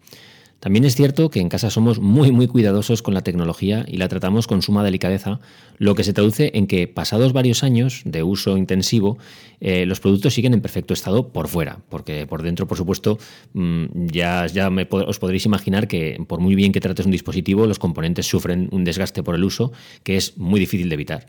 También 0.64 0.86
es 0.86 0.96
cierto 0.96 1.30
que 1.30 1.42
en 1.42 1.50
casa 1.50 1.70
somos 1.70 2.00
muy 2.00 2.32
muy 2.32 2.48
cuidadosos 2.48 3.02
con 3.02 3.14
la 3.14 3.22
tecnología 3.22 3.84
y 3.86 3.98
la 3.98 4.08
tratamos 4.08 4.48
con 4.48 4.62
suma 4.62 4.82
delicadeza, 4.82 5.42
lo 5.78 5.94
que 5.94 6.06
se 6.06 6.14
traduce 6.14 6.52
en 6.54 6.68
que 6.68 6.88
pasados 6.88 7.34
varios 7.34 7.64
años 7.66 8.02
de 8.06 8.24
uso 8.24 8.56
intensivo, 8.56 9.18
eh, 9.60 9.86
los 9.86 10.00
productos 10.00 10.34
siguen 10.34 10.54
en 10.54 10.62
perfecto 10.62 10.94
estado 10.94 11.34
por 11.34 11.50
fuera, 11.50 11.80
porque 11.90 12.26
por 12.28 12.44
dentro, 12.44 12.66
por 12.66 12.78
supuesto, 12.78 13.20
mm, 13.52 14.06
ya, 14.06 14.48
ya 14.48 14.72
os 14.90 15.20
podréis 15.20 15.46
imaginar 15.46 15.90
que 15.90 16.24
por 16.30 16.40
muy 16.40 16.56
bien 16.56 16.72
que 16.72 16.80
trates 16.80 17.06
un 17.06 17.12
dispositivo, 17.12 17.68
los 17.68 17.78
componentes 17.78 18.26
sufren 18.26 18.70
un 18.72 18.86
desgaste 18.86 19.22
por 19.22 19.36
el 19.36 19.44
uso 19.44 19.74
que 20.04 20.16
es 20.16 20.38
muy 20.38 20.62
difícil 20.62 20.88
de 20.88 20.94
evitar. 20.94 21.26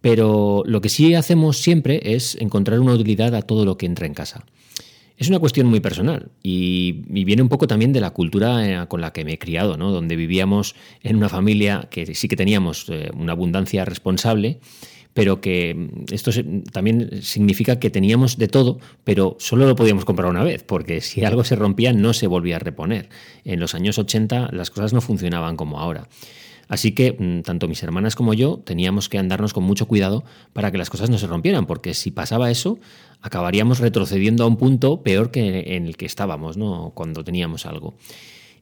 Pero 0.00 0.64
lo 0.66 0.80
que 0.80 0.88
sí 0.88 1.14
hacemos 1.14 1.58
siempre 1.58 2.00
es 2.16 2.34
encontrar 2.40 2.80
una 2.80 2.94
utilidad 2.94 3.36
a 3.36 3.42
todo 3.42 3.64
lo 3.64 3.78
que 3.78 3.86
entra 3.86 4.06
en 4.08 4.14
casa. 4.14 4.44
Es 5.18 5.28
una 5.28 5.40
cuestión 5.40 5.66
muy 5.66 5.80
personal 5.80 6.30
y, 6.44 6.92
viene 7.08 7.42
un 7.42 7.48
poco 7.48 7.66
también 7.66 7.92
de 7.92 8.00
la 8.00 8.10
cultura 8.10 8.84
eh, 8.84 8.86
con 8.86 9.00
la 9.00 9.12
que 9.12 9.24
me 9.24 9.32
he 9.32 9.38
criado, 9.38 9.76
¿no? 9.76 9.90
donde 9.90 10.14
vivíamos 10.14 10.76
en 11.02 11.16
una 11.16 11.28
familia 11.28 11.88
que 11.90 12.14
sí 12.14 12.28
que 12.28 12.36
teníamos 12.36 12.86
eh, 12.88 13.10
una 13.16 13.32
abundancia 13.32 13.84
responsable, 13.84 14.60
pero 15.14 15.40
que 15.40 15.74
mm, 15.74 16.14
esto 16.14 16.30
también 16.70 17.20
significa 17.20 17.80
que 17.80 17.90
teníamos 17.90 18.38
de 18.38 18.46
todo, 18.46 18.78
pero 19.02 19.36
solo 19.40 19.66
lo 19.66 19.74
podíamos 19.74 20.04
comprar 20.04 20.30
una 20.30 20.44
vez, 20.44 20.62
porque 20.62 21.00
si 21.00 21.24
algo 21.24 21.42
se 21.42 21.56
rompía 21.56 21.92
no 21.92 22.12
se 22.12 22.28
volvía 22.28 22.56
a 22.56 22.60
reponer. 22.60 23.08
En 23.44 23.58
los 23.58 23.74
años 23.74 23.98
80 23.98 24.50
las 24.52 24.70
cosas 24.70 24.92
no 24.92 25.00
funcionaban 25.00 25.56
como 25.56 25.80
ahora. 25.80 26.08
Así 26.68 26.92
que 26.92 27.16
mm, 27.18 27.42
tanto 27.42 27.66
mis 27.66 27.82
hermanas 27.82 28.14
como 28.14 28.34
yo 28.34 28.60
teníamos 28.64 29.08
que 29.08 29.18
andarnos 29.18 29.52
con 29.52 29.64
mucho 29.64 29.88
cuidado 29.88 30.24
para 30.52 30.70
que 30.70 30.78
las 30.78 30.90
cosas 30.90 31.10
no 31.10 31.18
se 31.18 31.26
rompieran, 31.26 31.66
porque 31.66 31.94
si 31.94 32.10
pasaba 32.10 32.50
eso, 32.50 32.78
acabaríamos 33.22 33.80
retrocediendo 33.80 34.44
a 34.44 34.46
un 34.46 34.56
punto 34.56 35.02
peor 35.02 35.30
que 35.30 35.76
en 35.76 35.86
el 35.86 35.96
que 35.96 36.06
estábamos, 36.06 36.56
¿no? 36.56 36.92
Cuando 36.94 37.24
teníamos 37.24 37.66
algo. 37.66 37.94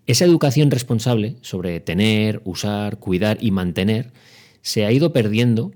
Esa 0.07 0.25
educación 0.25 0.71
responsable 0.71 1.37
sobre 1.41 1.81
tener, 1.81 2.41
usar, 2.45 2.99
cuidar 2.99 3.39
y 3.41 3.51
mantener 3.51 4.13
se 4.63 4.87
ha 4.87 4.93
ido 4.93 5.13
perdiendo 5.13 5.73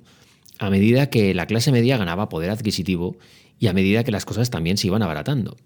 a 0.58 0.70
medida 0.70 1.10
que 1.10 1.34
la 1.34 1.46
clase 1.46 1.72
media 1.72 1.96
ganaba 1.96 2.28
poder 2.28 2.50
adquisitivo 2.50 3.16
y 3.58 3.66
a 3.66 3.72
medida 3.72 4.04
que 4.04 4.12
las 4.12 4.24
cosas 4.24 4.50
también 4.50 4.76
se 4.76 4.86
iban 4.86 5.02
abaratando. 5.02 5.56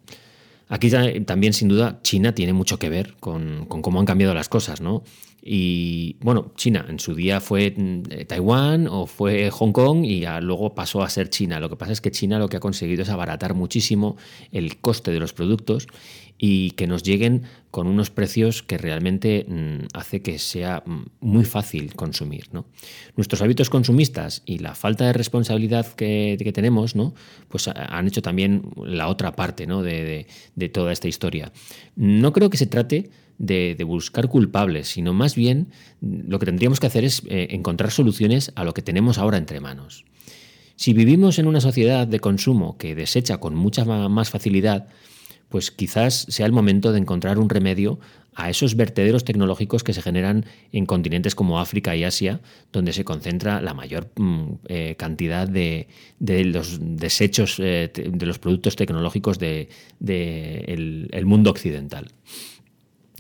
Aquí 0.68 0.90
también, 1.26 1.52
sin 1.52 1.68
duda, 1.68 2.00
China 2.02 2.34
tiene 2.34 2.54
mucho 2.54 2.78
que 2.78 2.88
ver 2.88 3.14
con, 3.20 3.66
cómo 3.66 4.00
han 4.00 4.06
cambiado 4.06 4.34
las 4.34 4.48
cosas, 4.48 4.80
¿no? 4.80 5.02
Y 5.46 6.16
bueno, 6.20 6.52
China 6.56 6.86
en 6.88 6.98
su 6.98 7.14
día 7.14 7.38
fue 7.38 7.74
mm, 7.76 8.26
Taiwán 8.26 8.88
o 8.88 9.06
fue 9.06 9.50
Hong 9.50 9.72
Kong 9.72 10.04
y 10.04 10.24
luego 10.40 10.74
pasó 10.74 11.02
a 11.02 11.10
ser 11.10 11.28
China. 11.28 11.60
Lo 11.60 11.68
que 11.68 11.76
pasa 11.76 11.92
es 11.92 12.00
que 12.00 12.10
China 12.10 12.38
lo 12.38 12.48
que 12.48 12.56
ha 12.56 12.60
conseguido 12.60 13.02
es 13.02 13.10
abaratar 13.10 13.52
muchísimo 13.54 14.16
el 14.52 14.78
coste 14.78 15.10
de 15.10 15.20
los 15.20 15.34
productos 15.34 15.86
y 16.38 16.72
que 16.72 16.86
nos 16.86 17.02
lleguen 17.02 17.42
con 17.70 17.86
unos 17.86 18.10
precios 18.10 18.62
que 18.62 18.78
realmente 18.78 19.46
mm, 19.48 19.86
hace 19.94 20.22
que 20.22 20.38
sea 20.38 20.82
mm, 20.84 21.04
muy 21.20 21.44
fácil 21.44 21.94
consumir. 21.94 22.48
Nuestros 23.16 23.42
hábitos 23.42 23.70
consumistas 23.70 24.42
y 24.44 24.58
la 24.58 24.74
falta 24.74 25.06
de 25.06 25.12
responsabilidad 25.12 25.86
que, 25.86 26.52
tenemos 26.54 26.94
pues 27.48 27.68
han 27.68 28.06
hecho 28.06 28.22
también 28.22 28.62
la 28.76 29.08
otra 29.08 29.34
parte 29.36 29.66
de, 29.66 30.68
toda 30.68 30.92
esta 30.92 31.08
historia. 31.08 31.52
No 31.96 32.32
creo 32.32 32.50
que 32.50 32.56
se 32.56 32.66
trate 32.66 33.10
de, 33.38 33.76
buscar 33.84 34.28
culpables, 34.28 34.88
sino 34.88 35.12
más 35.12 35.34
bien 35.34 35.68
lo 36.00 36.38
que 36.38 36.46
tendríamos 36.46 36.80
que 36.80 36.86
hacer 36.86 37.04
es 37.04 37.22
eh, 37.28 37.48
encontrar 37.50 37.90
soluciones 37.90 38.52
a 38.54 38.64
lo 38.64 38.74
que 38.74 38.82
tenemos 38.82 39.18
ahora 39.18 39.38
entre 39.38 39.60
manos. 39.60 40.04
Si 40.76 40.92
vivimos 40.92 41.38
en 41.38 41.46
una 41.46 41.60
sociedad 41.60 42.06
de 42.06 42.20
consumo 42.20 42.76
que 42.78 42.94
desecha 42.94 43.38
con 43.38 43.54
mucha 43.54 43.84
más 43.84 44.30
facilidad, 44.30 44.88
pues 45.48 45.70
quizás 45.70 46.26
sea 46.28 46.46
el 46.46 46.52
momento 46.52 46.90
de 46.90 46.98
encontrar 46.98 47.38
un 47.38 47.48
remedio 47.48 48.00
a 48.34 48.50
esos 48.50 48.74
vertederos 48.74 49.24
tecnológicos 49.24 49.84
que 49.84 49.92
se 49.92 50.02
generan 50.02 50.44
en 50.72 50.86
continentes 50.86 51.36
como 51.36 51.60
África 51.60 51.94
y 51.94 52.02
Asia, 52.02 52.40
donde 52.72 52.92
se 52.92 53.04
concentra 53.04 53.60
la 53.60 53.74
mayor 53.74 54.10
mm, 54.16 54.44
eh, 54.66 54.96
cantidad 54.98 55.46
de, 55.46 55.86
los 56.18 56.78
desechos 56.80 57.60
eh, 57.60 57.92
de 57.94 58.26
los 58.26 58.40
productos 58.40 58.74
tecnológicos 58.74 59.38
del 59.38 59.68
de, 60.00 61.08
el 61.12 61.26
mundo 61.26 61.50
occidental. 61.50 62.08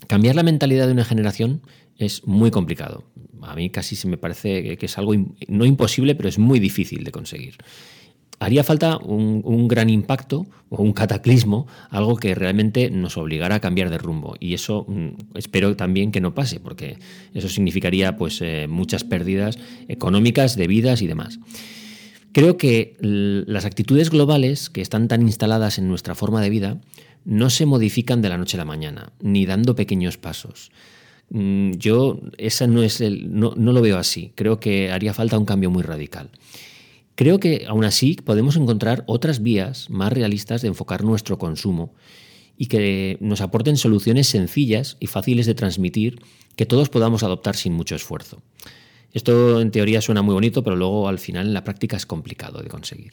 Cambiar 0.06 0.34
la 0.34 0.42
mentalidad 0.42 0.86
de 0.86 0.92
una 0.92 1.04
generación 1.04 1.62
es 1.96 2.26
muy 2.26 2.50
complicado. 2.50 3.04
A 3.42 3.54
mí 3.54 3.70
casi 3.70 3.96
se 3.96 4.08
me 4.08 4.16
parece 4.16 4.76
que 4.76 4.86
es 4.86 4.98
algo 4.98 5.14
no 5.48 5.64
imposible, 5.64 6.14
pero 6.14 6.28
es 6.28 6.38
muy 6.38 6.60
difícil 6.60 7.04
de 7.04 7.12
conseguir 7.12 7.56
haría 8.38 8.64
falta 8.64 8.98
un, 8.98 9.68
gran 9.68 9.90
impacto 9.90 10.46
o 10.68 10.82
un 10.82 10.92
cataclismo, 10.92 11.66
algo 11.90 12.16
que 12.16 12.34
realmente 12.34 12.90
nos 12.90 13.16
obligara 13.16 13.56
a 13.56 13.60
cambiar 13.60 13.90
de 13.90 13.98
rumbo. 13.98 14.34
Y 14.38 14.54
eso 14.54 14.84
mm, 14.88 15.36
espero 15.36 15.76
también 15.76 16.12
que 16.12 16.20
no 16.20 16.34
pase, 16.34 16.60
porque 16.60 16.98
eso 17.32 17.48
significaría 17.48 18.16
pues, 18.16 18.40
eh, 18.42 18.66
muchas 18.68 19.04
pérdidas 19.04 19.58
económicas, 19.88 20.56
de 20.56 20.66
vidas 20.66 21.02
y 21.02 21.06
demás. 21.06 21.38
Creo 22.32 22.56
que 22.56 22.96
las 23.00 23.64
actitudes 23.64 24.10
globales 24.10 24.68
que 24.68 24.80
están 24.80 25.06
tan 25.06 25.22
instaladas 25.22 25.78
en 25.78 25.86
nuestra 25.86 26.16
forma 26.16 26.42
de 26.42 26.50
vida 26.50 26.80
no 27.24 27.50
se 27.50 27.66
modifican 27.66 28.22
de 28.22 28.28
la 28.28 28.38
noche 28.38 28.56
a 28.56 28.58
la 28.58 28.64
mañana, 28.64 29.12
ni 29.20 29.46
dando 29.46 29.74
pequeños 29.74 30.18
pasos. 30.18 30.70
Mm, 31.30 31.72
yo 31.72 32.20
esa 32.38 32.66
no, 32.66 32.82
es 32.82 33.00
el, 33.00 33.32
no 33.38 33.54
lo 33.54 33.80
veo 33.80 33.98
así. 33.98 34.32
Creo 34.34 34.60
que 34.60 34.90
haría 34.90 35.14
falta 35.14 35.38
un 35.38 35.46
cambio 35.46 35.70
muy 35.70 35.82
radical. 35.82 36.30
Creo 37.16 37.38
que 37.38 37.64
aún 37.68 37.84
así 37.84 38.14
podemos 38.14 38.56
encontrar 38.56 39.04
otras 39.06 39.42
vías 39.42 39.88
más 39.88 40.12
realistas 40.12 40.62
de 40.62 40.68
enfocar 40.68 41.04
nuestro 41.04 41.38
consumo 41.38 41.94
y 42.56 42.66
que 42.66 43.18
nos 43.20 43.40
aporten 43.40 43.76
soluciones 43.76 44.28
sencillas 44.28 44.96
y 44.98 45.06
fáciles 45.06 45.46
de 45.46 45.54
transmitir 45.54 46.20
que 46.56 46.66
todos 46.66 46.88
podamos 46.88 47.22
adoptar 47.22 47.56
sin 47.56 47.72
mucho 47.72 47.94
esfuerzo. 47.94 48.42
Esto 49.12 49.60
en 49.60 49.70
teoría 49.70 50.00
suena 50.00 50.22
muy 50.22 50.34
bonito, 50.34 50.64
pero 50.64 50.74
luego 50.74 51.08
al 51.08 51.20
final 51.20 51.46
en 51.46 51.54
la 51.54 51.62
práctica 51.62 51.96
es 51.96 52.04
complicado 52.04 52.62
de 52.62 52.68
conseguir. 52.68 53.12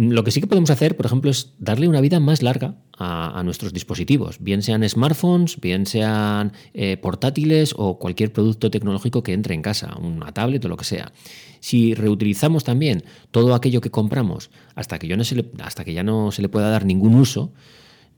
Lo 0.00 0.22
que 0.22 0.30
sí 0.30 0.40
que 0.40 0.46
podemos 0.46 0.70
hacer, 0.70 0.96
por 0.96 1.06
ejemplo, 1.06 1.28
es 1.28 1.54
darle 1.58 1.88
una 1.88 2.00
vida 2.00 2.20
más 2.20 2.40
larga 2.40 2.76
a, 2.96 3.42
nuestros 3.42 3.72
dispositivos, 3.72 4.38
bien 4.38 4.62
sean 4.62 4.88
smartphones, 4.88 5.60
bien 5.60 5.86
sean 5.86 6.52
eh, 6.72 6.96
portátiles 6.98 7.74
o 7.76 7.98
cualquier 7.98 8.32
producto 8.32 8.70
tecnológico 8.70 9.24
que 9.24 9.32
entre 9.32 9.56
en 9.56 9.62
casa, 9.62 9.96
una 10.00 10.30
tablet 10.30 10.64
o 10.64 10.68
lo 10.68 10.76
que 10.76 10.84
sea. 10.84 11.10
Si 11.58 11.94
reutilizamos 11.94 12.62
también 12.62 13.02
todo 13.32 13.56
aquello 13.56 13.80
que 13.80 13.90
compramos 13.90 14.50
hasta 14.76 15.00
que, 15.00 15.16
no 15.16 15.24
se 15.24 15.34
le, 15.34 15.50
hasta 15.58 15.84
que 15.84 15.92
ya 15.92 16.04
no 16.04 16.30
se 16.30 16.42
le 16.42 16.48
pueda 16.48 16.70
dar 16.70 16.84
ningún 16.84 17.16
uso, 17.16 17.52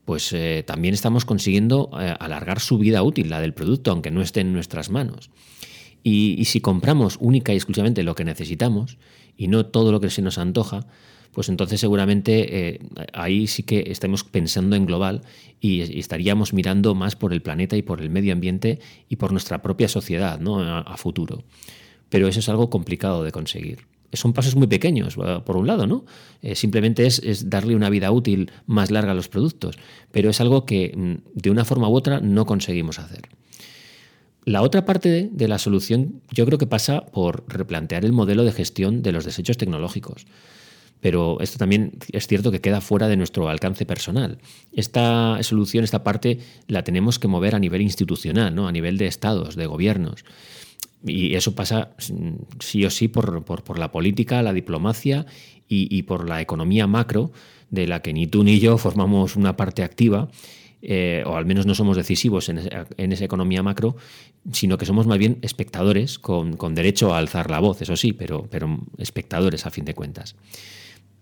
pues 0.05 0.31
eh, 0.33 0.63
también 0.67 0.93
estamos 0.93 1.25
consiguiendo 1.25 1.89
eh, 1.99 2.13
alargar 2.19 2.59
su 2.59 2.77
vida 2.77 3.01
útil, 3.01 3.31
la 3.31 3.41
del 3.41 3.55
producto, 3.55 3.89
aunque 3.89 4.11
no 4.11 4.21
esté 4.21 4.41
en 4.41 4.53
nuestras 4.53 4.91
manos. 4.91 5.31
y 6.03 6.45
si 6.45 6.61
compramos 6.61 7.17
única 7.19 7.53
y 7.53 7.55
exclusivamente 7.55 8.03
lo 8.03 8.13
que 8.13 8.23
necesitamos 8.23 8.99
y 9.35 9.47
no 9.47 9.65
todo 9.65 9.91
lo 9.91 9.99
que 9.99 10.11
se 10.11 10.21
nos 10.21 10.37
antoja, 10.37 10.85
pues 11.33 11.49
entonces 11.49 11.79
seguramente 11.79 12.71
eh, 12.73 12.79
ahí 13.13 13.47
sí 13.47 13.63
que 13.63 13.85
estamos 13.87 14.23
pensando 14.23 14.75
en 14.75 14.85
global 14.85 15.21
y, 15.59 15.99
estaríamos 15.99 16.53
mirando 16.53 16.95
más 16.95 17.15
por 17.15 17.33
el 17.33 17.41
planeta 17.41 17.77
y 17.77 17.81
por 17.81 18.01
el 18.01 18.09
medio 18.09 18.33
ambiente 18.33 18.79
y 19.09 19.15
por 19.15 19.31
nuestra 19.31 19.61
propia 19.61 19.87
sociedad 19.87 20.39
¿no? 20.39 20.61
a, 20.61 20.97
futuro. 20.97 21.43
Pero 22.09 22.27
eso 22.27 22.39
es 22.39 22.49
algo 22.49 22.69
complicado 22.69 23.23
de 23.23 23.31
conseguir 23.31 23.79
son 24.13 24.33
pasos 24.33 24.57
muy 24.57 24.67
pequeños, 24.67 25.15
por 25.45 25.55
un 25.55 25.67
lado, 25.67 25.87
¿no? 25.87 26.03
Eh, 26.41 26.55
simplemente 26.55 27.05
es, 27.05 27.49
darle 27.49 27.77
una 27.77 27.89
vida 27.89 28.11
útil 28.11 28.51
más 28.65 28.91
larga 28.91 29.13
a 29.13 29.15
los 29.15 29.29
productos, 29.29 29.77
pero 30.11 30.29
es 30.29 30.41
algo 30.41 30.65
que 30.65 30.93
mm, 30.93 31.39
de 31.39 31.49
una 31.49 31.63
forma 31.63 31.87
u 31.87 31.95
otra 31.95 32.19
no 32.19 32.45
conseguimos 32.45 32.99
hacer. 32.99 33.29
La 34.43 34.63
otra 34.63 34.83
parte 34.83 35.29
de 35.31 35.47
la 35.47 35.59
solución 35.59 36.21
yo 36.29 36.45
creo 36.45 36.57
que 36.57 36.67
pasa 36.67 37.05
por 37.05 37.45
replantear 37.47 38.03
el 38.03 38.11
modelo 38.11 38.43
de 38.43 38.51
gestión 38.51 39.01
de 39.01 39.13
los 39.13 39.23
desechos 39.23 39.55
tecnológicos 39.55 40.25
pero 41.01 41.39
esto 41.41 41.57
también 41.57 41.93
es 42.11 42.27
cierto 42.27 42.51
que 42.51 42.61
queda 42.61 42.79
fuera 42.79 43.07
de 43.07 43.17
nuestro 43.17 43.49
alcance 43.49 43.85
personal. 43.85 44.37
Esta 44.71 45.41
solución, 45.41 45.83
esta 45.83 46.03
parte, 46.03 46.39
la 46.67 46.83
tenemos 46.83 47.17
que 47.17 47.27
mover 47.27 47.55
a 47.55 47.59
nivel 47.59 47.81
institucional, 47.81 48.53
¿no? 48.53 48.67
a 48.67 48.71
nivel 48.71 48.97
de 48.97 49.07
estados, 49.07 49.55
de 49.55 49.65
gobiernos. 49.65 50.23
Y 51.03 51.33
eso 51.33 51.55
pasa 51.55 51.95
sí 52.59 52.85
o 52.85 52.91
sí 52.91 53.07
por, 53.07 53.79
la 53.79 53.91
política, 53.91 54.43
la 54.43 54.53
diplomacia 54.53 55.25
y, 55.67 56.03
por 56.03 56.29
la 56.29 56.41
economía 56.41 56.85
macro, 56.85 57.31
de 57.71 57.87
la 57.87 58.01
que 58.01 58.13
ni 58.13 58.27
tú 58.27 58.43
ni 58.43 58.59
yo 58.59 58.77
formamos 58.77 59.35
una 59.35 59.57
parte 59.57 59.83
activa, 59.83 60.29
eh, 60.83 61.23
o 61.25 61.37
al 61.37 61.45
menos 61.45 61.65
no 61.65 61.75
somos 61.75 61.95
decisivos 61.95 62.49
en, 62.49 62.59
esa 62.97 63.25
economía 63.25 63.63
macro, 63.63 63.95
sino 64.51 64.77
que 64.77 64.85
somos 64.85 65.07
más 65.07 65.17
bien 65.17 65.39
espectadores 65.41 66.19
con, 66.19 66.75
derecho 66.75 67.15
a 67.15 67.19
alzar 67.19 67.49
la 67.49 67.59
voz, 67.59 67.81
eso 67.81 67.95
sí, 67.95 68.13
pero, 68.13 68.47
pero 68.51 68.79
espectadores 68.97 69.65
a 69.65 69.71
fin 69.71 69.85
de 69.85 69.95
cuentas. 69.95 70.35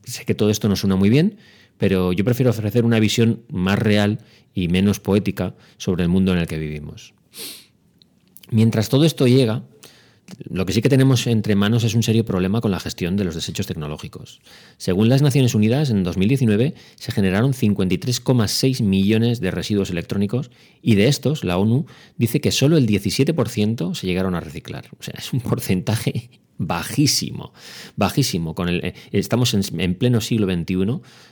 Sé 0.09 0.25
que 0.25 0.35
todo 0.35 0.49
esto 0.49 0.67
no 0.67 0.75
suena 0.75 0.95
muy 0.95 1.09
bien, 1.09 1.37
pero 1.77 2.11
yo 2.13 2.25
prefiero 2.25 2.49
ofrecer 2.49 2.83
una 2.83 2.99
visión 2.99 3.43
más 3.49 3.79
real 3.79 4.19
y 4.53 4.67
menos 4.67 4.99
poética 4.99 5.55
sobre 5.77 6.03
el 6.03 6.09
mundo 6.09 6.33
en 6.33 6.39
el 6.39 6.47
que 6.47 6.57
vivimos. 6.57 7.13
Mientras 8.49 8.89
todo 8.89 9.05
esto 9.05 9.27
llega, 9.27 9.63
lo 10.49 10.65
que 10.65 10.73
sí 10.73 10.81
que 10.81 10.89
tenemos 10.89 11.25
entre 11.27 11.55
manos 11.55 11.83
es 11.83 11.95
un 11.95 12.03
serio 12.03 12.25
problema 12.25 12.61
con 12.61 12.71
la 12.71 12.79
gestión 12.79 13.17
de 13.17 13.23
los 13.23 13.35
desechos 13.35 13.67
tecnológicos. 13.67 14.41
Según 14.77 15.09
las 15.09 15.21
Naciones 15.21 15.55
Unidas, 15.55 15.89
en 15.89 16.03
2019 16.03 16.73
se 16.95 17.11
generaron 17.11 17.53
53,6 17.53 18.83
millones 18.83 19.39
de 19.39 19.51
residuos 19.51 19.89
electrónicos 19.89 20.51
y 20.81 20.95
de 20.95 21.07
estos 21.07 21.43
la 21.43 21.57
ONU 21.57 21.85
dice 22.17 22.41
que 22.41 22.51
solo 22.51 22.77
el 22.77 22.87
17% 22.87 23.95
se 23.95 24.07
llegaron 24.07 24.35
a 24.35 24.39
reciclar. 24.39 24.87
O 24.99 25.03
sea, 25.03 25.15
es 25.17 25.33
un 25.33 25.41
porcentaje 25.41 26.29
bajísimo, 26.59 27.53
bajísimo. 27.95 28.53
Eh, 28.67 28.93
estamos 29.11 29.55
en, 29.55 29.95
pleno 29.95 30.21
siglo 30.21 30.45
XXI, 30.45 30.73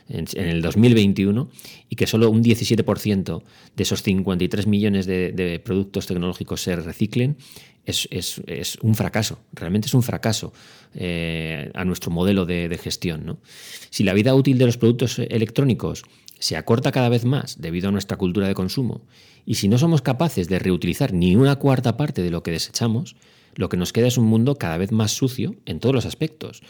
en, 0.08 0.48
el 0.48 0.62
2021, 0.62 1.50
y 1.88 1.96
que 1.96 2.06
solo 2.08 2.30
un 2.30 2.42
17% 2.42 3.42
de 3.76 3.82
esos 3.82 4.02
53 4.02 4.66
millones 4.66 5.06
de, 5.06 5.62
productos 5.64 6.06
tecnológicos 6.06 6.62
se 6.62 6.74
reciclen, 6.74 7.36
es, 7.84 8.38
un 8.82 8.94
fracaso, 8.94 9.38
realmente 9.52 9.86
es 9.86 9.94
un 9.94 10.02
fracaso 10.02 10.52
eh, 10.94 11.70
a 11.74 11.84
nuestro 11.84 12.10
modelo 12.10 12.44
de, 12.44 12.78
gestión. 12.82 13.38
Si 13.90 14.04
la 14.04 14.14
vida 14.14 14.34
útil 14.34 14.58
de 14.58 14.66
los 14.66 14.76
productos 14.78 15.18
electrónicos 15.18 16.04
se 16.38 16.56
acorta 16.56 16.92
cada 16.92 17.08
vez 17.08 17.24
más 17.24 17.60
debido 17.60 17.88
a 17.88 17.92
nuestra 17.92 18.16
cultura 18.16 18.48
de 18.48 18.54
consumo, 18.54 19.02
y 19.44 19.54
si 19.54 19.68
no 19.68 19.78
somos 19.78 20.02
capaces 20.02 20.48
de 20.48 20.58
reutilizar 20.58 21.12
ni 21.12 21.36
una 21.36 21.56
cuarta 21.56 21.96
parte 21.96 22.22
de 22.22 22.30
lo 22.30 22.42
que 22.42 22.50
desechamos, 22.50 23.16
lo 23.58 23.68
que 23.68 23.76
nos 23.76 23.92
queda 23.92 24.06
es 24.06 24.16
un 24.16 24.26
mundo 24.26 24.54
cada 24.54 24.78
vez 24.78 24.92
más 24.92 25.10
sucio 25.10 25.56
en 25.66 25.80
todos 25.80 25.92
los 25.92 26.06
aspectos. 26.06 26.62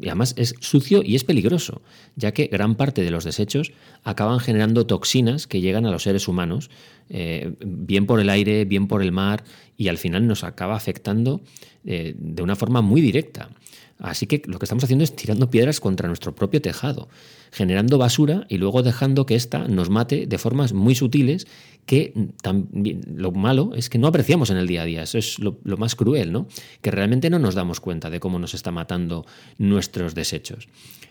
Y 0.00 0.06
además 0.06 0.34
es 0.36 0.54
sucio 0.60 1.02
y 1.04 1.16
es 1.16 1.24
peligroso, 1.24 1.82
ya 2.14 2.32
que 2.32 2.46
gran 2.46 2.76
parte 2.76 3.02
de 3.02 3.10
los 3.10 3.24
desechos 3.24 3.72
acaban 4.04 4.38
generando 4.38 4.86
toxinas 4.86 5.48
que 5.48 5.60
llegan 5.60 5.84
a 5.84 5.90
los 5.90 6.04
seres 6.04 6.28
humanos, 6.28 6.70
eh, 7.08 7.56
bien 7.66 8.06
por 8.06 8.20
el 8.20 8.30
aire, 8.30 8.64
bien 8.66 8.86
por 8.86 9.02
el 9.02 9.10
mar, 9.10 9.42
y 9.76 9.88
al 9.88 9.98
final 9.98 10.28
nos 10.28 10.44
acaba 10.44 10.76
afectando 10.76 11.40
eh, 11.84 12.14
de 12.16 12.42
una 12.42 12.54
forma 12.54 12.82
muy 12.82 13.00
directa. 13.00 13.50
Así 13.98 14.26
que 14.26 14.42
lo 14.46 14.58
que 14.58 14.64
estamos 14.64 14.84
haciendo 14.84 15.02
es 15.02 15.14
tirando 15.16 15.50
piedras 15.50 15.80
contra 15.80 16.06
nuestro 16.06 16.34
propio 16.34 16.62
tejado, 16.62 17.08
generando 17.50 17.98
basura 17.98 18.46
y 18.48 18.58
luego 18.58 18.82
dejando 18.82 19.26
que 19.26 19.34
ésta 19.34 19.66
nos 19.66 19.90
mate 19.90 20.26
de 20.26 20.38
formas 20.38 20.72
muy 20.72 20.94
sutiles 20.94 21.46
que 21.84 22.12
también, 22.42 23.00
lo 23.16 23.32
malo 23.32 23.72
es 23.74 23.88
que 23.88 23.98
no 23.98 24.06
apreciamos 24.06 24.50
en 24.50 24.58
el 24.58 24.66
día 24.66 24.82
a 24.82 24.84
día. 24.84 25.02
Eso 25.02 25.18
es 25.18 25.38
lo, 25.38 25.58
más 25.78 25.96
cruel, 25.96 26.32
¿no? 26.32 26.46
Que 26.80 26.90
realmente 26.90 27.30
no 27.30 27.38
nos 27.38 27.54
damos 27.54 27.80
cuenta 27.80 28.10
de 28.10 28.20
cómo 28.20 28.38
nos 28.38 28.54
está 28.54 28.70
matando 28.70 29.26
nuestros 29.56 30.14
desechos. 30.14 30.68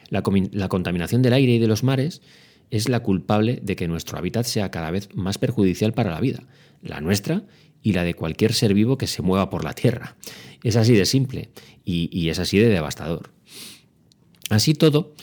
La, 0.10 0.24
la 0.52 0.70
contaminación 0.70 1.22
del 1.22 1.34
aire 1.34 1.54
y 1.54 1.60
de 1.60 1.68
los 1.68 1.84
mares 1.84 2.22
es 2.70 2.90
la 2.90 3.02
culpable 3.02 3.60
de 3.62 3.76
que 3.76 3.88
nuestro 3.88 4.18
hábitat 4.18 4.46
sea 4.46 4.72
cada 4.72 4.92
vez 4.92 5.10
más 5.14 5.38
perjudicial 5.38 5.94
para 5.94 6.12
la 6.12 6.22
vida, 6.22 6.44
la 6.82 7.02
nuestra 7.02 7.44
y 7.82 7.94
la 7.94 8.04
de 8.04 8.14
cualquier 8.14 8.54
ser 8.54 8.74
vivo 8.74 8.98
que 8.98 9.08
se 9.08 9.22
mueva 9.22 9.50
por 9.50 9.64
la 9.64 9.74
Tierra. 9.74 10.16
Es 10.64 10.76
así 10.76 10.94
de 10.94 11.06
simple 11.06 11.50
y, 11.86 12.30
es 12.30 12.40
así 12.40 12.58
de 12.58 12.70
devastador. 12.70 13.32
Así 14.50 14.74
todo, 14.74 15.14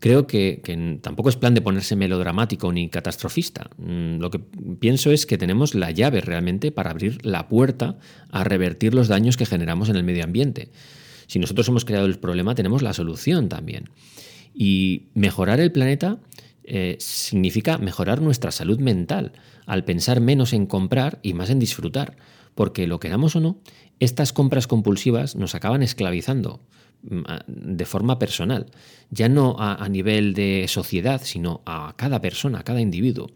creo 0.00 0.26
que, 0.26 0.60
tampoco 1.02 1.28
es 1.28 1.36
plan 1.36 1.54
de 1.54 1.60
ponerse 1.60 1.96
melodramático 1.96 2.72
ni 2.72 2.88
catastrofista. 2.88 3.70
Mm, 3.76 4.18
lo 4.18 4.30
que 4.30 4.40
pienso 4.80 5.10
es 5.10 5.26
que 5.26 5.38
tenemos 5.38 5.74
la 5.74 5.90
llave 5.90 6.20
realmente 6.20 6.72
para 6.72 6.90
abrir 6.90 7.24
la 7.24 7.48
puerta 7.48 7.98
a 8.30 8.44
revertir 8.44 8.94
los 8.94 9.08
daños 9.08 9.36
que 9.36 9.46
generamos 9.46 9.88
en 9.88 9.96
el 9.96 10.04
medio 10.04 10.24
ambiente. 10.24 10.70
Si 11.26 11.38
nosotros 11.38 11.68
hemos 11.68 11.84
creado 11.84 12.06
el 12.06 12.18
problema, 12.18 12.54
tenemos 12.54 12.82
la 12.82 12.94
solución 12.94 13.48
también. 13.48 13.90
Y 14.54 15.08
mejorar 15.14 15.60
el 15.60 15.70
planeta 15.70 16.18
eh, 16.64 16.96
significa 17.00 17.78
mejorar 17.78 18.20
nuestra 18.20 18.50
salud 18.50 18.78
mental, 18.78 19.32
al 19.66 19.84
pensar 19.84 20.20
menos 20.20 20.52
en 20.52 20.66
comprar 20.66 21.18
y 21.22 21.32
más 21.32 21.48
en 21.48 21.58
disfrutar, 21.58 22.16
porque 22.54 22.86
lo 22.86 23.00
queramos 23.00 23.36
o 23.36 23.40
no, 23.40 23.60
estas 24.00 24.32
compras 24.32 24.66
compulsivas 24.66 25.36
nos 25.36 25.54
acaban 25.54 25.82
esclavizando 25.82 26.60
mm, 27.02 27.22
de 27.46 27.84
forma 27.84 28.18
personal, 28.18 28.66
ya 29.10 29.28
no 29.28 29.56
a, 29.58 29.88
nivel 29.88 30.34
de 30.34 30.66
sociedad, 30.68 31.20
sino 31.24 31.62
a 31.66 31.94
cada 31.96 32.20
persona, 32.20 32.60
a 32.60 32.64
cada 32.64 32.80
individuo. 32.80 33.30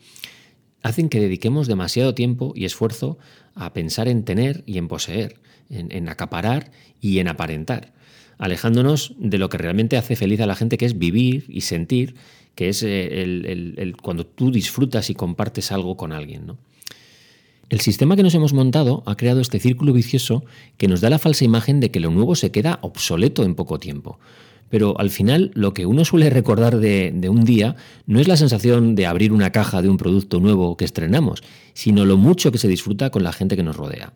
Hacen 0.83 1.09
que 1.09 1.21
dediquemos 1.21 1.69
demasiado 1.69 2.15
tiempo 2.15 2.53
y 2.57 2.65
esfuerzo 2.65 3.19
a 3.55 3.73
pensar 3.73 4.09
en 4.09 4.25
tener 4.25 4.65
y 4.67 4.79
en 4.79 4.89
poseer, 4.89 5.41
en 5.71 6.09
acaparar 6.09 6.73
y 7.01 7.21
en 7.21 7.29
aparentar, 7.29 7.93
alejándonos 8.37 9.15
de 9.17 9.39
lo 9.39 9.49
que 9.49 9.59
realmente 9.59 9.97
hace 9.97 10.17
feliz 10.17 10.41
a 10.41 10.47
la 10.47 10.57
gente, 10.57 10.77
que 10.77 10.87
es 10.87 10.99
vivir 10.99 11.45
y 11.49 11.63
sentir 11.63 12.17
que 12.55 12.69
es 12.69 12.83
eh, 12.83 13.23
el, 13.23 13.97
cuando 14.03 14.27
tú 14.27 14.51
disfrutas 14.51 15.11
y 15.11 15.15
compartes 15.15 15.73
algo 15.73 15.97
con 15.97 16.13
alguien. 16.13 16.47
¿no? 16.47 16.59
El 17.69 17.81
sistema 17.81 18.17
que 18.17 18.23
nos 18.23 18.35
hemos 18.35 18.53
montado 18.53 19.03
ha 19.07 19.17
creado 19.17 19.41
este 19.41 19.59
círculo 19.59 19.93
vicioso 19.93 20.45
que 20.77 20.89
nos 20.89 21.01
da 21.01 21.11
la 21.11 21.19
falsa 21.19 21.45
imagen 21.45 21.81
de 21.81 21.91
que 21.91 22.01
lo 22.01 22.11
nuevo 22.11 22.35
se 22.35 22.51
queda 22.51 22.79
obsoleto 22.83 23.45
en 23.45 23.55
poco 23.55 23.79
tiempo. 23.79 24.19
Pero 24.73 24.99
al 24.99 25.11
final 25.11 25.51
lo 25.53 25.75
que 25.75 25.85
uno 25.85 26.03
suele 26.07 26.31
recordar 26.31 26.79
de, 26.79 27.13
un 27.29 27.45
día 27.45 27.77
no 28.07 28.21
es 28.21 28.27
la 28.27 28.39
sensación 28.39 28.95
de 28.95 29.07
abrir 29.07 29.33
una 29.33 29.53
caja 29.53 29.83
de 29.83 29.91
un 29.91 29.99
producto 29.99 30.41
nuevo 30.41 30.79
que 30.79 30.87
estrenamos, 30.87 31.43
sino 31.75 32.07
lo 32.07 32.17
mucho 32.17 32.51
que 32.53 32.57
se 32.57 32.69
disfruta 32.69 33.11
con 33.11 33.23
la 33.23 33.35
gente 33.35 33.55
que 33.55 33.63
nos 33.63 33.77
rodea. 33.77 34.15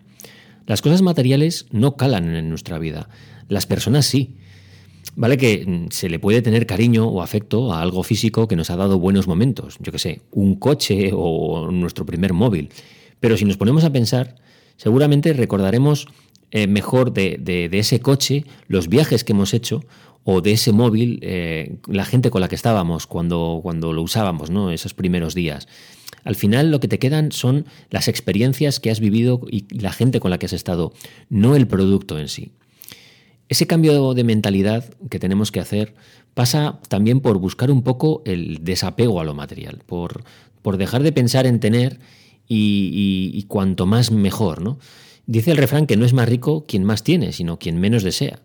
Las 0.66 0.80
cosas 0.80 1.02
materiales 1.02 1.66
no 1.72 1.96
calan 1.96 2.34
en 2.34 2.48
nuestra 2.48 2.78
vida, 2.78 3.10
las 3.50 3.66
personas 3.66 4.06
sí. 4.06 4.36
Vale 5.14 5.36
que 5.36 5.64
mm, 5.66 5.90
se 5.90 6.08
le 6.08 6.18
puede 6.18 6.40
tener 6.40 6.66
cariño 6.66 7.06
o 7.06 7.20
afecto 7.20 7.74
a 7.74 7.82
algo 7.82 8.02
físico 8.02 8.48
que 8.48 8.56
nos 8.56 8.70
ha 8.70 8.76
dado 8.76 8.98
buenos 8.98 9.28
momentos, 9.28 9.76
yo 9.80 9.92
que 9.92 9.98
sé, 9.98 10.22
un 10.30 10.56
coche 10.56 11.10
o 11.14 11.70
nuestro 11.70 12.06
primer 12.06 12.32
móvil. 12.32 12.70
Pero 13.20 13.36
si 13.36 13.44
nos 13.44 13.56
ponemos 13.56 13.84
a 13.84 13.92
pensar, 13.92 14.36
seguramente 14.76 15.32
recordaremos 15.32 16.08
eh, 16.50 16.66
mejor 16.66 17.12
de, 17.12 17.68
ese 17.72 18.00
coche 18.00 18.44
los 18.68 18.88
viajes 18.88 19.24
que 19.24 19.32
hemos 19.32 19.52
hecho 19.52 19.84
o 20.24 20.40
de 20.40 20.52
ese 20.52 20.72
móvil 20.72 21.18
eh, 21.22 21.76
la 21.86 22.04
gente 22.04 22.30
con 22.30 22.40
la 22.40 22.48
que 22.48 22.54
estábamos 22.54 23.06
cuando, 23.06 23.60
cuando 23.62 23.92
lo 23.92 24.02
usábamos, 24.02 24.50
¿no? 24.50 24.70
esos 24.70 24.94
primeros 24.94 25.34
días. 25.34 25.68
Al 26.24 26.34
final 26.34 26.70
lo 26.70 26.80
que 26.80 26.88
te 26.88 26.98
quedan 26.98 27.30
son 27.30 27.66
las 27.90 28.08
experiencias 28.08 28.80
que 28.80 28.90
has 28.90 29.00
vivido 29.00 29.40
y 29.48 29.66
la 29.76 29.92
gente 29.92 30.18
con 30.18 30.30
la 30.30 30.38
que 30.38 30.46
has 30.46 30.52
estado, 30.52 30.92
no 31.30 31.54
el 31.54 31.68
producto 31.68 32.18
en 32.18 32.28
sí. 32.28 32.52
Ese 33.48 33.68
cambio 33.68 34.12
de 34.12 34.24
mentalidad 34.24 34.92
que 35.08 35.20
tenemos 35.20 35.52
que 35.52 35.60
hacer 35.60 35.94
pasa 36.34 36.80
también 36.88 37.20
por 37.20 37.38
buscar 37.38 37.70
un 37.70 37.82
poco 37.82 38.22
el 38.26 38.64
desapego 38.64 39.20
a 39.20 39.24
lo 39.24 39.34
material, 39.34 39.82
por, 39.86 40.24
por 40.62 40.76
dejar 40.76 41.04
de 41.04 41.12
pensar 41.12 41.46
en 41.46 41.60
tener 41.60 42.00
y, 42.48 43.44
cuanto 43.48 43.86
más 43.86 44.10
mejor. 44.10 44.62
¿no? 44.62 44.78
Dice 45.26 45.50
el 45.50 45.56
refrán 45.56 45.86
que 45.86 45.96
no 45.96 46.04
es 46.04 46.12
más 46.12 46.28
rico 46.28 46.64
quien 46.66 46.84
más 46.84 47.02
tiene, 47.02 47.32
sino 47.32 47.58
quien 47.58 47.78
menos 47.80 48.02
desea. 48.02 48.40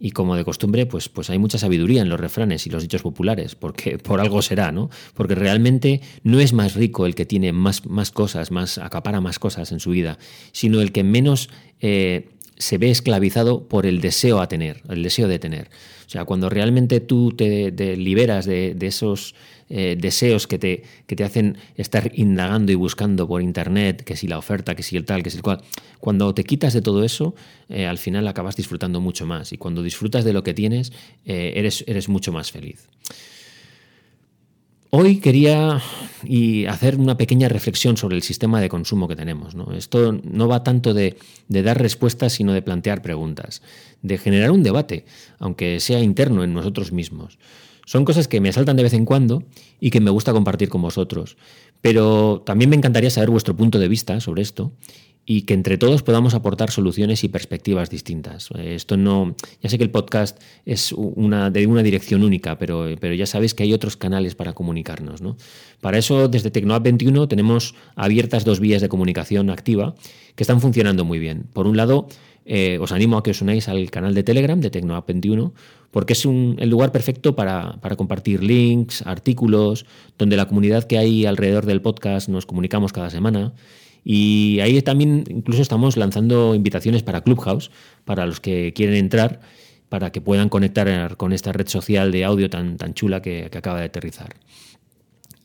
Y 0.00 0.10
como 0.10 0.36
de 0.36 0.44
costumbre, 0.44 0.86
pues, 0.86 1.08
pues 1.08 1.30
hay 1.30 1.38
mucha 1.38 1.56
sabiduría 1.56 2.02
en 2.02 2.08
los 2.08 2.20
refranes 2.20 2.66
y 2.66 2.70
los 2.70 2.82
dichos 2.82 3.02
populares, 3.02 3.54
porque 3.54 3.98
por 4.02 4.20
algo 4.20 4.42
será, 4.42 4.72
¿no? 4.72 4.90
Porque 5.14 5.34
realmente 5.34 6.00
no 6.22 6.40
es 6.40 6.52
más 6.52 6.74
rico 6.74 7.06
el 7.06 7.14
que 7.14 7.26
tiene 7.26 7.52
más, 7.52 7.86
más 7.86 8.10
cosas, 8.10 8.50
más, 8.50 8.78
acapara 8.78 9.20
más 9.20 9.38
cosas 9.38 9.72
en 9.72 9.80
su 9.80 9.90
vida, 9.90 10.18
sino 10.52 10.80
el 10.80 10.92
que 10.92 11.04
menos 11.04 11.48
eh, 11.80 12.34
se 12.56 12.78
ve 12.78 12.90
esclavizado 12.90 13.68
por 13.68 13.86
el 13.86 14.00
deseo 14.00 14.40
a 14.40 14.48
tener, 14.48 14.82
el 14.88 15.02
deseo 15.02 15.28
de 15.28 15.38
tener. 15.38 15.68
O 16.06 16.10
sea, 16.10 16.24
cuando 16.24 16.48
realmente 16.48 17.00
tú 17.00 17.32
te, 17.32 17.70
liberas 17.96 18.46
de, 18.46 18.76
esos 18.80 19.34
eh, 19.68 19.96
deseos 19.98 20.46
que 20.46 20.58
te, 20.58 20.82
que 21.06 21.16
te 21.16 21.24
hacen 21.24 21.56
estar 21.76 22.10
indagando 22.14 22.72
y 22.72 22.74
buscando 22.74 23.26
por 23.26 23.42
internet, 23.42 24.02
que 24.04 24.16
si 24.16 24.28
la 24.28 24.38
oferta, 24.38 24.74
que 24.74 24.82
si 24.82 24.96
el 24.96 25.04
tal, 25.04 25.22
que 25.22 25.30
si 25.30 25.38
el 25.38 25.42
cual, 25.42 25.62
cuando 26.00 26.34
te 26.34 26.44
quitas 26.44 26.74
de 26.74 26.82
todo 26.82 27.04
eso, 27.04 27.34
eh, 27.68 27.86
al 27.86 27.98
final 27.98 28.28
acabas 28.28 28.56
disfrutando 28.56 29.00
mucho 29.00 29.26
más. 29.26 29.52
Y 29.52 29.58
cuando 29.58 29.82
disfrutas 29.82 30.24
de 30.24 30.32
lo 30.32 30.42
que 30.42 30.54
tienes, 30.54 30.92
eh, 31.24 31.54
eres, 31.56 31.84
eres 31.86 32.08
mucho 32.08 32.32
más 32.32 32.52
feliz. 32.52 32.88
Hoy 34.96 35.18
quería 35.18 35.82
hacer 36.68 36.96
una 37.00 37.16
pequeña 37.16 37.48
reflexión 37.48 37.96
sobre 37.96 38.14
el 38.14 38.22
sistema 38.22 38.60
de 38.60 38.68
consumo 38.68 39.08
que 39.08 39.16
tenemos. 39.16 39.56
Esto 39.76 40.12
no 40.22 40.46
va 40.46 40.62
tanto 40.62 40.94
de, 40.94 41.16
dar 41.48 41.82
respuestas, 41.82 42.34
sino 42.34 42.52
de 42.52 42.62
plantear 42.62 43.02
preguntas, 43.02 43.60
de 44.02 44.18
generar 44.18 44.52
un 44.52 44.62
debate, 44.62 45.04
aunque 45.40 45.80
sea 45.80 45.98
interno 45.98 46.44
en 46.44 46.54
nosotros 46.54 46.92
mismos. 46.92 47.38
Son 47.86 48.04
cosas 48.04 48.28
que 48.28 48.40
me 48.40 48.52
saltan 48.52 48.76
de 48.76 48.82
vez 48.82 48.94
en 48.94 49.04
cuando 49.04 49.44
y 49.80 49.90
que 49.90 50.00
me 50.00 50.10
gusta 50.10 50.32
compartir 50.32 50.68
con 50.68 50.82
vosotros. 50.82 51.36
Pero 51.80 52.42
también 52.44 52.70
me 52.70 52.76
encantaría 52.76 53.10
saber 53.10 53.30
vuestro 53.30 53.56
punto 53.56 53.78
de 53.78 53.88
vista 53.88 54.20
sobre 54.20 54.42
esto 54.42 54.72
y 55.26 55.42
que 55.42 55.54
entre 55.54 55.78
todos 55.78 56.02
podamos 56.02 56.34
aportar 56.34 56.70
soluciones 56.70 57.24
y 57.24 57.28
perspectivas 57.28 57.88
distintas. 57.88 58.50
Esto 58.58 58.96
no, 58.96 59.34
ya 59.62 59.70
sé 59.70 59.78
que 59.78 59.84
el 59.84 59.90
podcast 59.90 60.40
es 60.66 60.92
una, 60.92 61.50
de 61.50 61.66
una 61.66 61.82
dirección 61.82 62.22
única, 62.22 62.58
pero, 62.58 62.86
pero 63.00 63.14
ya 63.14 63.26
sabéis 63.26 63.54
que 63.54 63.62
hay 63.62 63.72
otros 63.72 63.96
canales 63.96 64.34
para 64.34 64.52
comunicarnos. 64.52 65.22
¿no? 65.22 65.36
Para 65.80 65.98
eso, 65.98 66.28
desde 66.28 66.50
Tecnoapp 66.50 66.82
21 66.84 67.26
tenemos 67.28 67.74
abiertas 67.96 68.44
dos 68.44 68.60
vías 68.60 68.82
de 68.82 68.88
comunicación 68.88 69.48
activa 69.50 69.94
que 70.34 70.42
están 70.42 70.60
funcionando 70.60 71.04
muy 71.04 71.18
bien. 71.18 71.46
Por 71.52 71.66
un 71.66 71.76
lado, 71.76 72.08
eh, 72.44 72.78
os 72.80 72.92
animo 72.92 73.16
a 73.16 73.22
que 73.22 73.32
os 73.32 73.40
unáis 73.40 73.68
al 73.68 73.90
canal 73.90 74.12
de 74.12 74.22
Telegram 74.22 74.60
de 74.60 74.68
Tecnoapp 74.68 75.08
21, 75.08 75.54
porque 75.90 76.12
es 76.12 76.26
un, 76.26 76.56
el 76.58 76.68
lugar 76.68 76.92
perfecto 76.92 77.34
para, 77.34 77.78
compartir 77.96 78.42
links, 78.42 79.06
artículos, 79.06 79.86
donde 80.18 80.36
la 80.36 80.46
comunidad 80.46 80.84
que 80.84 80.98
hay 80.98 81.24
alrededor 81.24 81.66
del 81.66 81.80
podcast 81.80 82.28
nos 82.28 82.46
comunicamos 82.46 82.92
cada 82.92 83.10
semana. 83.10 83.54
Y 84.04 84.58
ahí 84.60 84.82
también 84.82 85.24
incluso 85.30 85.62
estamos 85.62 85.96
lanzando 85.96 86.54
invitaciones 86.54 87.02
para 87.02 87.22
Clubhouse, 87.22 87.70
para 88.04 88.26
los 88.26 88.40
que 88.40 88.72
quieren 88.74 88.96
entrar, 88.96 89.40
para 89.88 90.10
que 90.10 90.20
puedan 90.20 90.48
conectar 90.50 91.16
con 91.16 91.32
esta 91.32 91.52
red 91.52 91.68
social 91.68 92.12
de 92.12 92.24
audio 92.24 92.50
tan 92.50 92.76
chula 92.94 93.22
que, 93.22 93.44
acaba 93.44 93.78
de 93.78 93.86
aterrizar. 93.86 94.34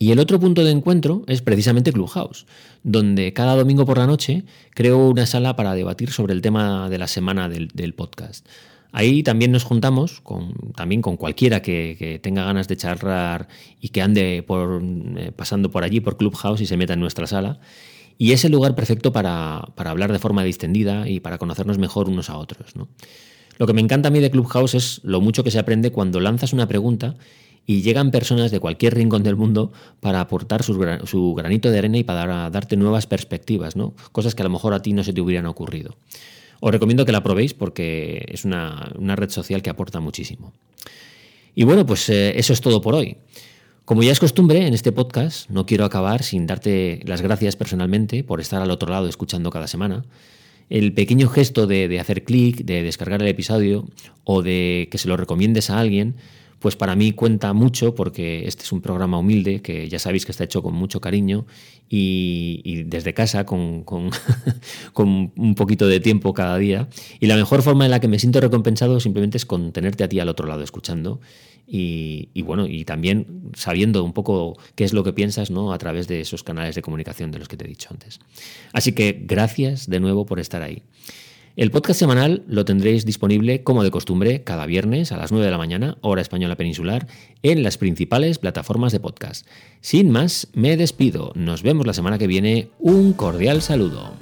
Y 0.02 0.12
el 0.12 0.18
otro 0.18 0.40
punto 0.40 0.64
de 0.64 0.70
encuentro 0.70 1.24
es 1.26 1.42
precisamente 1.42 1.92
Clubhouse, 1.92 2.46
donde 2.82 3.34
cada 3.34 3.54
domingo 3.54 3.84
por 3.84 3.98
la 3.98 4.06
noche 4.06 4.44
creo 4.70 5.10
una 5.10 5.26
sala 5.26 5.56
para 5.56 5.74
debatir 5.74 6.10
sobre 6.10 6.32
el 6.32 6.40
tema 6.40 6.88
de 6.88 6.96
la 6.96 7.06
semana 7.06 7.50
del, 7.50 7.92
podcast. 7.94 8.48
Ahí 8.92 9.22
también 9.22 9.52
nos 9.52 9.64
juntamos 9.64 10.22
con, 10.22 10.54
también 10.74 11.02
con 11.02 11.18
cualquiera 11.18 11.60
que, 11.60 12.18
tenga 12.22 12.44
ganas 12.44 12.66
de 12.66 12.78
charlar 12.78 13.48
y 13.78 13.90
que 13.90 14.00
ande 14.00 14.38
eh, 14.38 15.32
pasando 15.36 15.70
por 15.70 15.84
allí, 15.84 16.00
por 16.00 16.16
Clubhouse 16.16 16.62
y 16.62 16.66
se 16.66 16.78
meta 16.78 16.94
en 16.94 17.00
nuestra 17.00 17.26
sala. 17.26 17.60
Y 18.16 18.32
es 18.32 18.42
el 18.46 18.52
lugar 18.52 18.74
perfecto 18.74 19.12
para, 19.12 19.58
hablar 19.76 20.12
de 20.12 20.18
forma 20.18 20.42
distendida 20.44 21.10
y 21.10 21.20
para 21.20 21.36
conocernos 21.36 21.76
mejor 21.76 22.08
unos 22.08 22.30
a 22.30 22.38
otros. 22.38 22.72
Lo 23.58 23.66
que 23.66 23.74
me 23.74 23.82
encanta 23.82 24.08
a 24.08 24.10
mí 24.10 24.20
de 24.20 24.30
Clubhouse 24.30 24.74
es 24.74 25.00
lo 25.04 25.20
mucho 25.20 25.44
que 25.44 25.50
se 25.50 25.58
aprende 25.58 25.92
cuando 25.92 26.20
lanzas 26.20 26.54
una 26.54 26.66
pregunta 26.66 27.16
y 27.70 27.82
llegan 27.82 28.10
personas 28.10 28.50
de 28.50 28.58
cualquier 28.58 28.96
rincón 28.96 29.22
del 29.22 29.36
mundo 29.36 29.70
para 30.00 30.20
aportar 30.20 30.64
su, 30.64 30.76
granito 31.36 31.70
de 31.70 31.78
arena 31.78 31.98
y 31.98 32.02
para 32.02 32.50
darte 32.50 32.76
nuevas 32.76 33.06
perspectivas, 33.06 33.76
¿no? 33.76 33.94
cosas 34.10 34.34
que 34.34 34.42
a 34.42 34.46
lo 34.46 34.50
mejor 34.50 34.74
a 34.74 34.82
ti 34.82 34.92
no 34.92 35.04
se 35.04 35.12
te 35.12 35.20
hubieran 35.20 35.46
ocurrido. 35.46 35.94
Os 36.58 36.72
recomiendo 36.72 37.04
que 37.04 37.12
la 37.12 37.22
probéis 37.22 37.54
porque 37.54 38.26
es 38.26 38.44
una, 38.44 38.92
red 39.14 39.30
social 39.30 39.62
que 39.62 39.70
aporta 39.70 40.00
muchísimo. 40.00 40.52
Y 41.54 41.62
bueno, 41.62 41.86
pues 41.86 42.08
eh, 42.08 42.36
eso 42.40 42.52
es 42.52 42.60
todo 42.60 42.80
por 42.80 42.96
hoy. 42.96 43.18
Como 43.84 44.02
ya 44.02 44.10
es 44.10 44.18
costumbre 44.18 44.66
en 44.66 44.74
este 44.74 44.90
podcast, 44.90 45.48
no 45.48 45.64
quiero 45.64 45.84
acabar 45.84 46.24
sin 46.24 46.48
darte 46.48 46.98
las 47.04 47.22
gracias 47.22 47.54
personalmente 47.54 48.24
por 48.24 48.40
estar 48.40 48.60
al 48.60 48.72
otro 48.72 48.90
lado 48.90 49.06
escuchando 49.06 49.48
cada 49.50 49.68
semana. 49.68 50.04
El 50.70 50.92
pequeño 50.92 51.28
gesto 51.28 51.68
de 51.68 52.00
hacer 52.00 52.24
clic, 52.24 52.64
de 52.64 52.82
descargar 52.82 53.22
el 53.22 53.28
episodio 53.28 53.88
o 54.24 54.42
de 54.42 54.88
que 54.90 54.98
se 54.98 55.06
lo 55.06 55.16
recomiendes 55.16 55.70
a 55.70 55.78
alguien, 55.78 56.16
pues 56.60 56.76
para 56.76 56.94
mí 56.94 57.12
cuenta 57.12 57.52
mucho 57.54 57.94
porque 57.94 58.46
este 58.46 58.62
es 58.62 58.70
un 58.70 58.82
programa 58.82 59.18
humilde 59.18 59.62
que 59.62 59.88
ya 59.88 59.98
sabéis 59.98 60.26
que 60.26 60.32
está 60.32 60.44
hecho 60.44 60.62
con 60.62 60.74
mucho 60.74 61.00
cariño 61.00 61.46
y, 61.88 62.84
desde 62.84 63.14
casa 63.14 63.44
con, 63.44 63.82
con, 64.92 65.32
un 65.34 65.54
poquito 65.56 65.88
de 65.88 66.00
tiempo 66.00 66.34
cada 66.34 66.56
día. 66.58 66.88
Y 67.18 67.26
la 67.26 67.36
mejor 67.36 67.62
forma 67.62 67.86
en 67.86 67.90
la 67.90 67.98
que 67.98 68.08
me 68.08 68.18
siento 68.18 68.40
recompensado 68.40 69.00
simplemente 69.00 69.38
es 69.38 69.46
con 69.46 69.72
tenerte 69.72 70.04
a 70.04 70.08
ti 70.08 70.20
al 70.20 70.28
otro 70.28 70.46
lado 70.46 70.62
escuchando 70.62 71.20
y, 71.66 72.28
y, 72.34 72.42
bueno, 72.42 72.66
y 72.66 72.84
también 72.84 73.50
sabiendo 73.54 74.04
un 74.04 74.12
poco 74.12 74.58
qué 74.74 74.84
es 74.84 74.92
lo 74.92 75.02
que 75.02 75.14
piensas 75.14 75.50
¿no? 75.50 75.72
a 75.72 75.78
través 75.78 76.08
de 76.08 76.20
esos 76.20 76.42
canales 76.42 76.74
de 76.74 76.82
comunicación 76.82 77.30
de 77.30 77.38
los 77.38 77.48
que 77.48 77.56
te 77.56 77.64
he 77.64 77.68
dicho 77.68 77.88
antes. 77.90 78.20
Así 78.74 78.92
que 78.92 79.18
gracias 79.24 79.88
de 79.88 79.98
nuevo 79.98 80.26
por 80.26 80.40
estar 80.40 80.62
ahí. 80.62 80.82
El 81.56 81.70
podcast 81.70 81.98
semanal 81.98 82.42
lo 82.46 82.64
tendréis 82.64 83.04
disponible, 83.04 83.62
como 83.62 83.82
de 83.82 83.90
costumbre, 83.90 84.44
cada 84.44 84.66
viernes 84.66 85.12
a 85.12 85.16
las 85.16 85.32
9 85.32 85.44
de 85.44 85.50
la 85.50 85.58
mañana, 85.58 85.98
hora 86.00 86.22
española 86.22 86.56
peninsular, 86.56 87.06
en 87.42 87.62
las 87.62 87.76
principales 87.76 88.38
plataformas 88.38 88.92
de 88.92 89.00
podcast. 89.00 89.46
Sin 89.80 90.10
más, 90.10 90.48
me 90.54 90.76
despido. 90.76 91.32
Nos 91.34 91.62
vemos 91.62 91.86
la 91.86 91.92
semana 91.92 92.18
que 92.18 92.28
viene. 92.28 92.70
Un 92.78 93.12
cordial 93.12 93.62
saludo. 93.62 94.14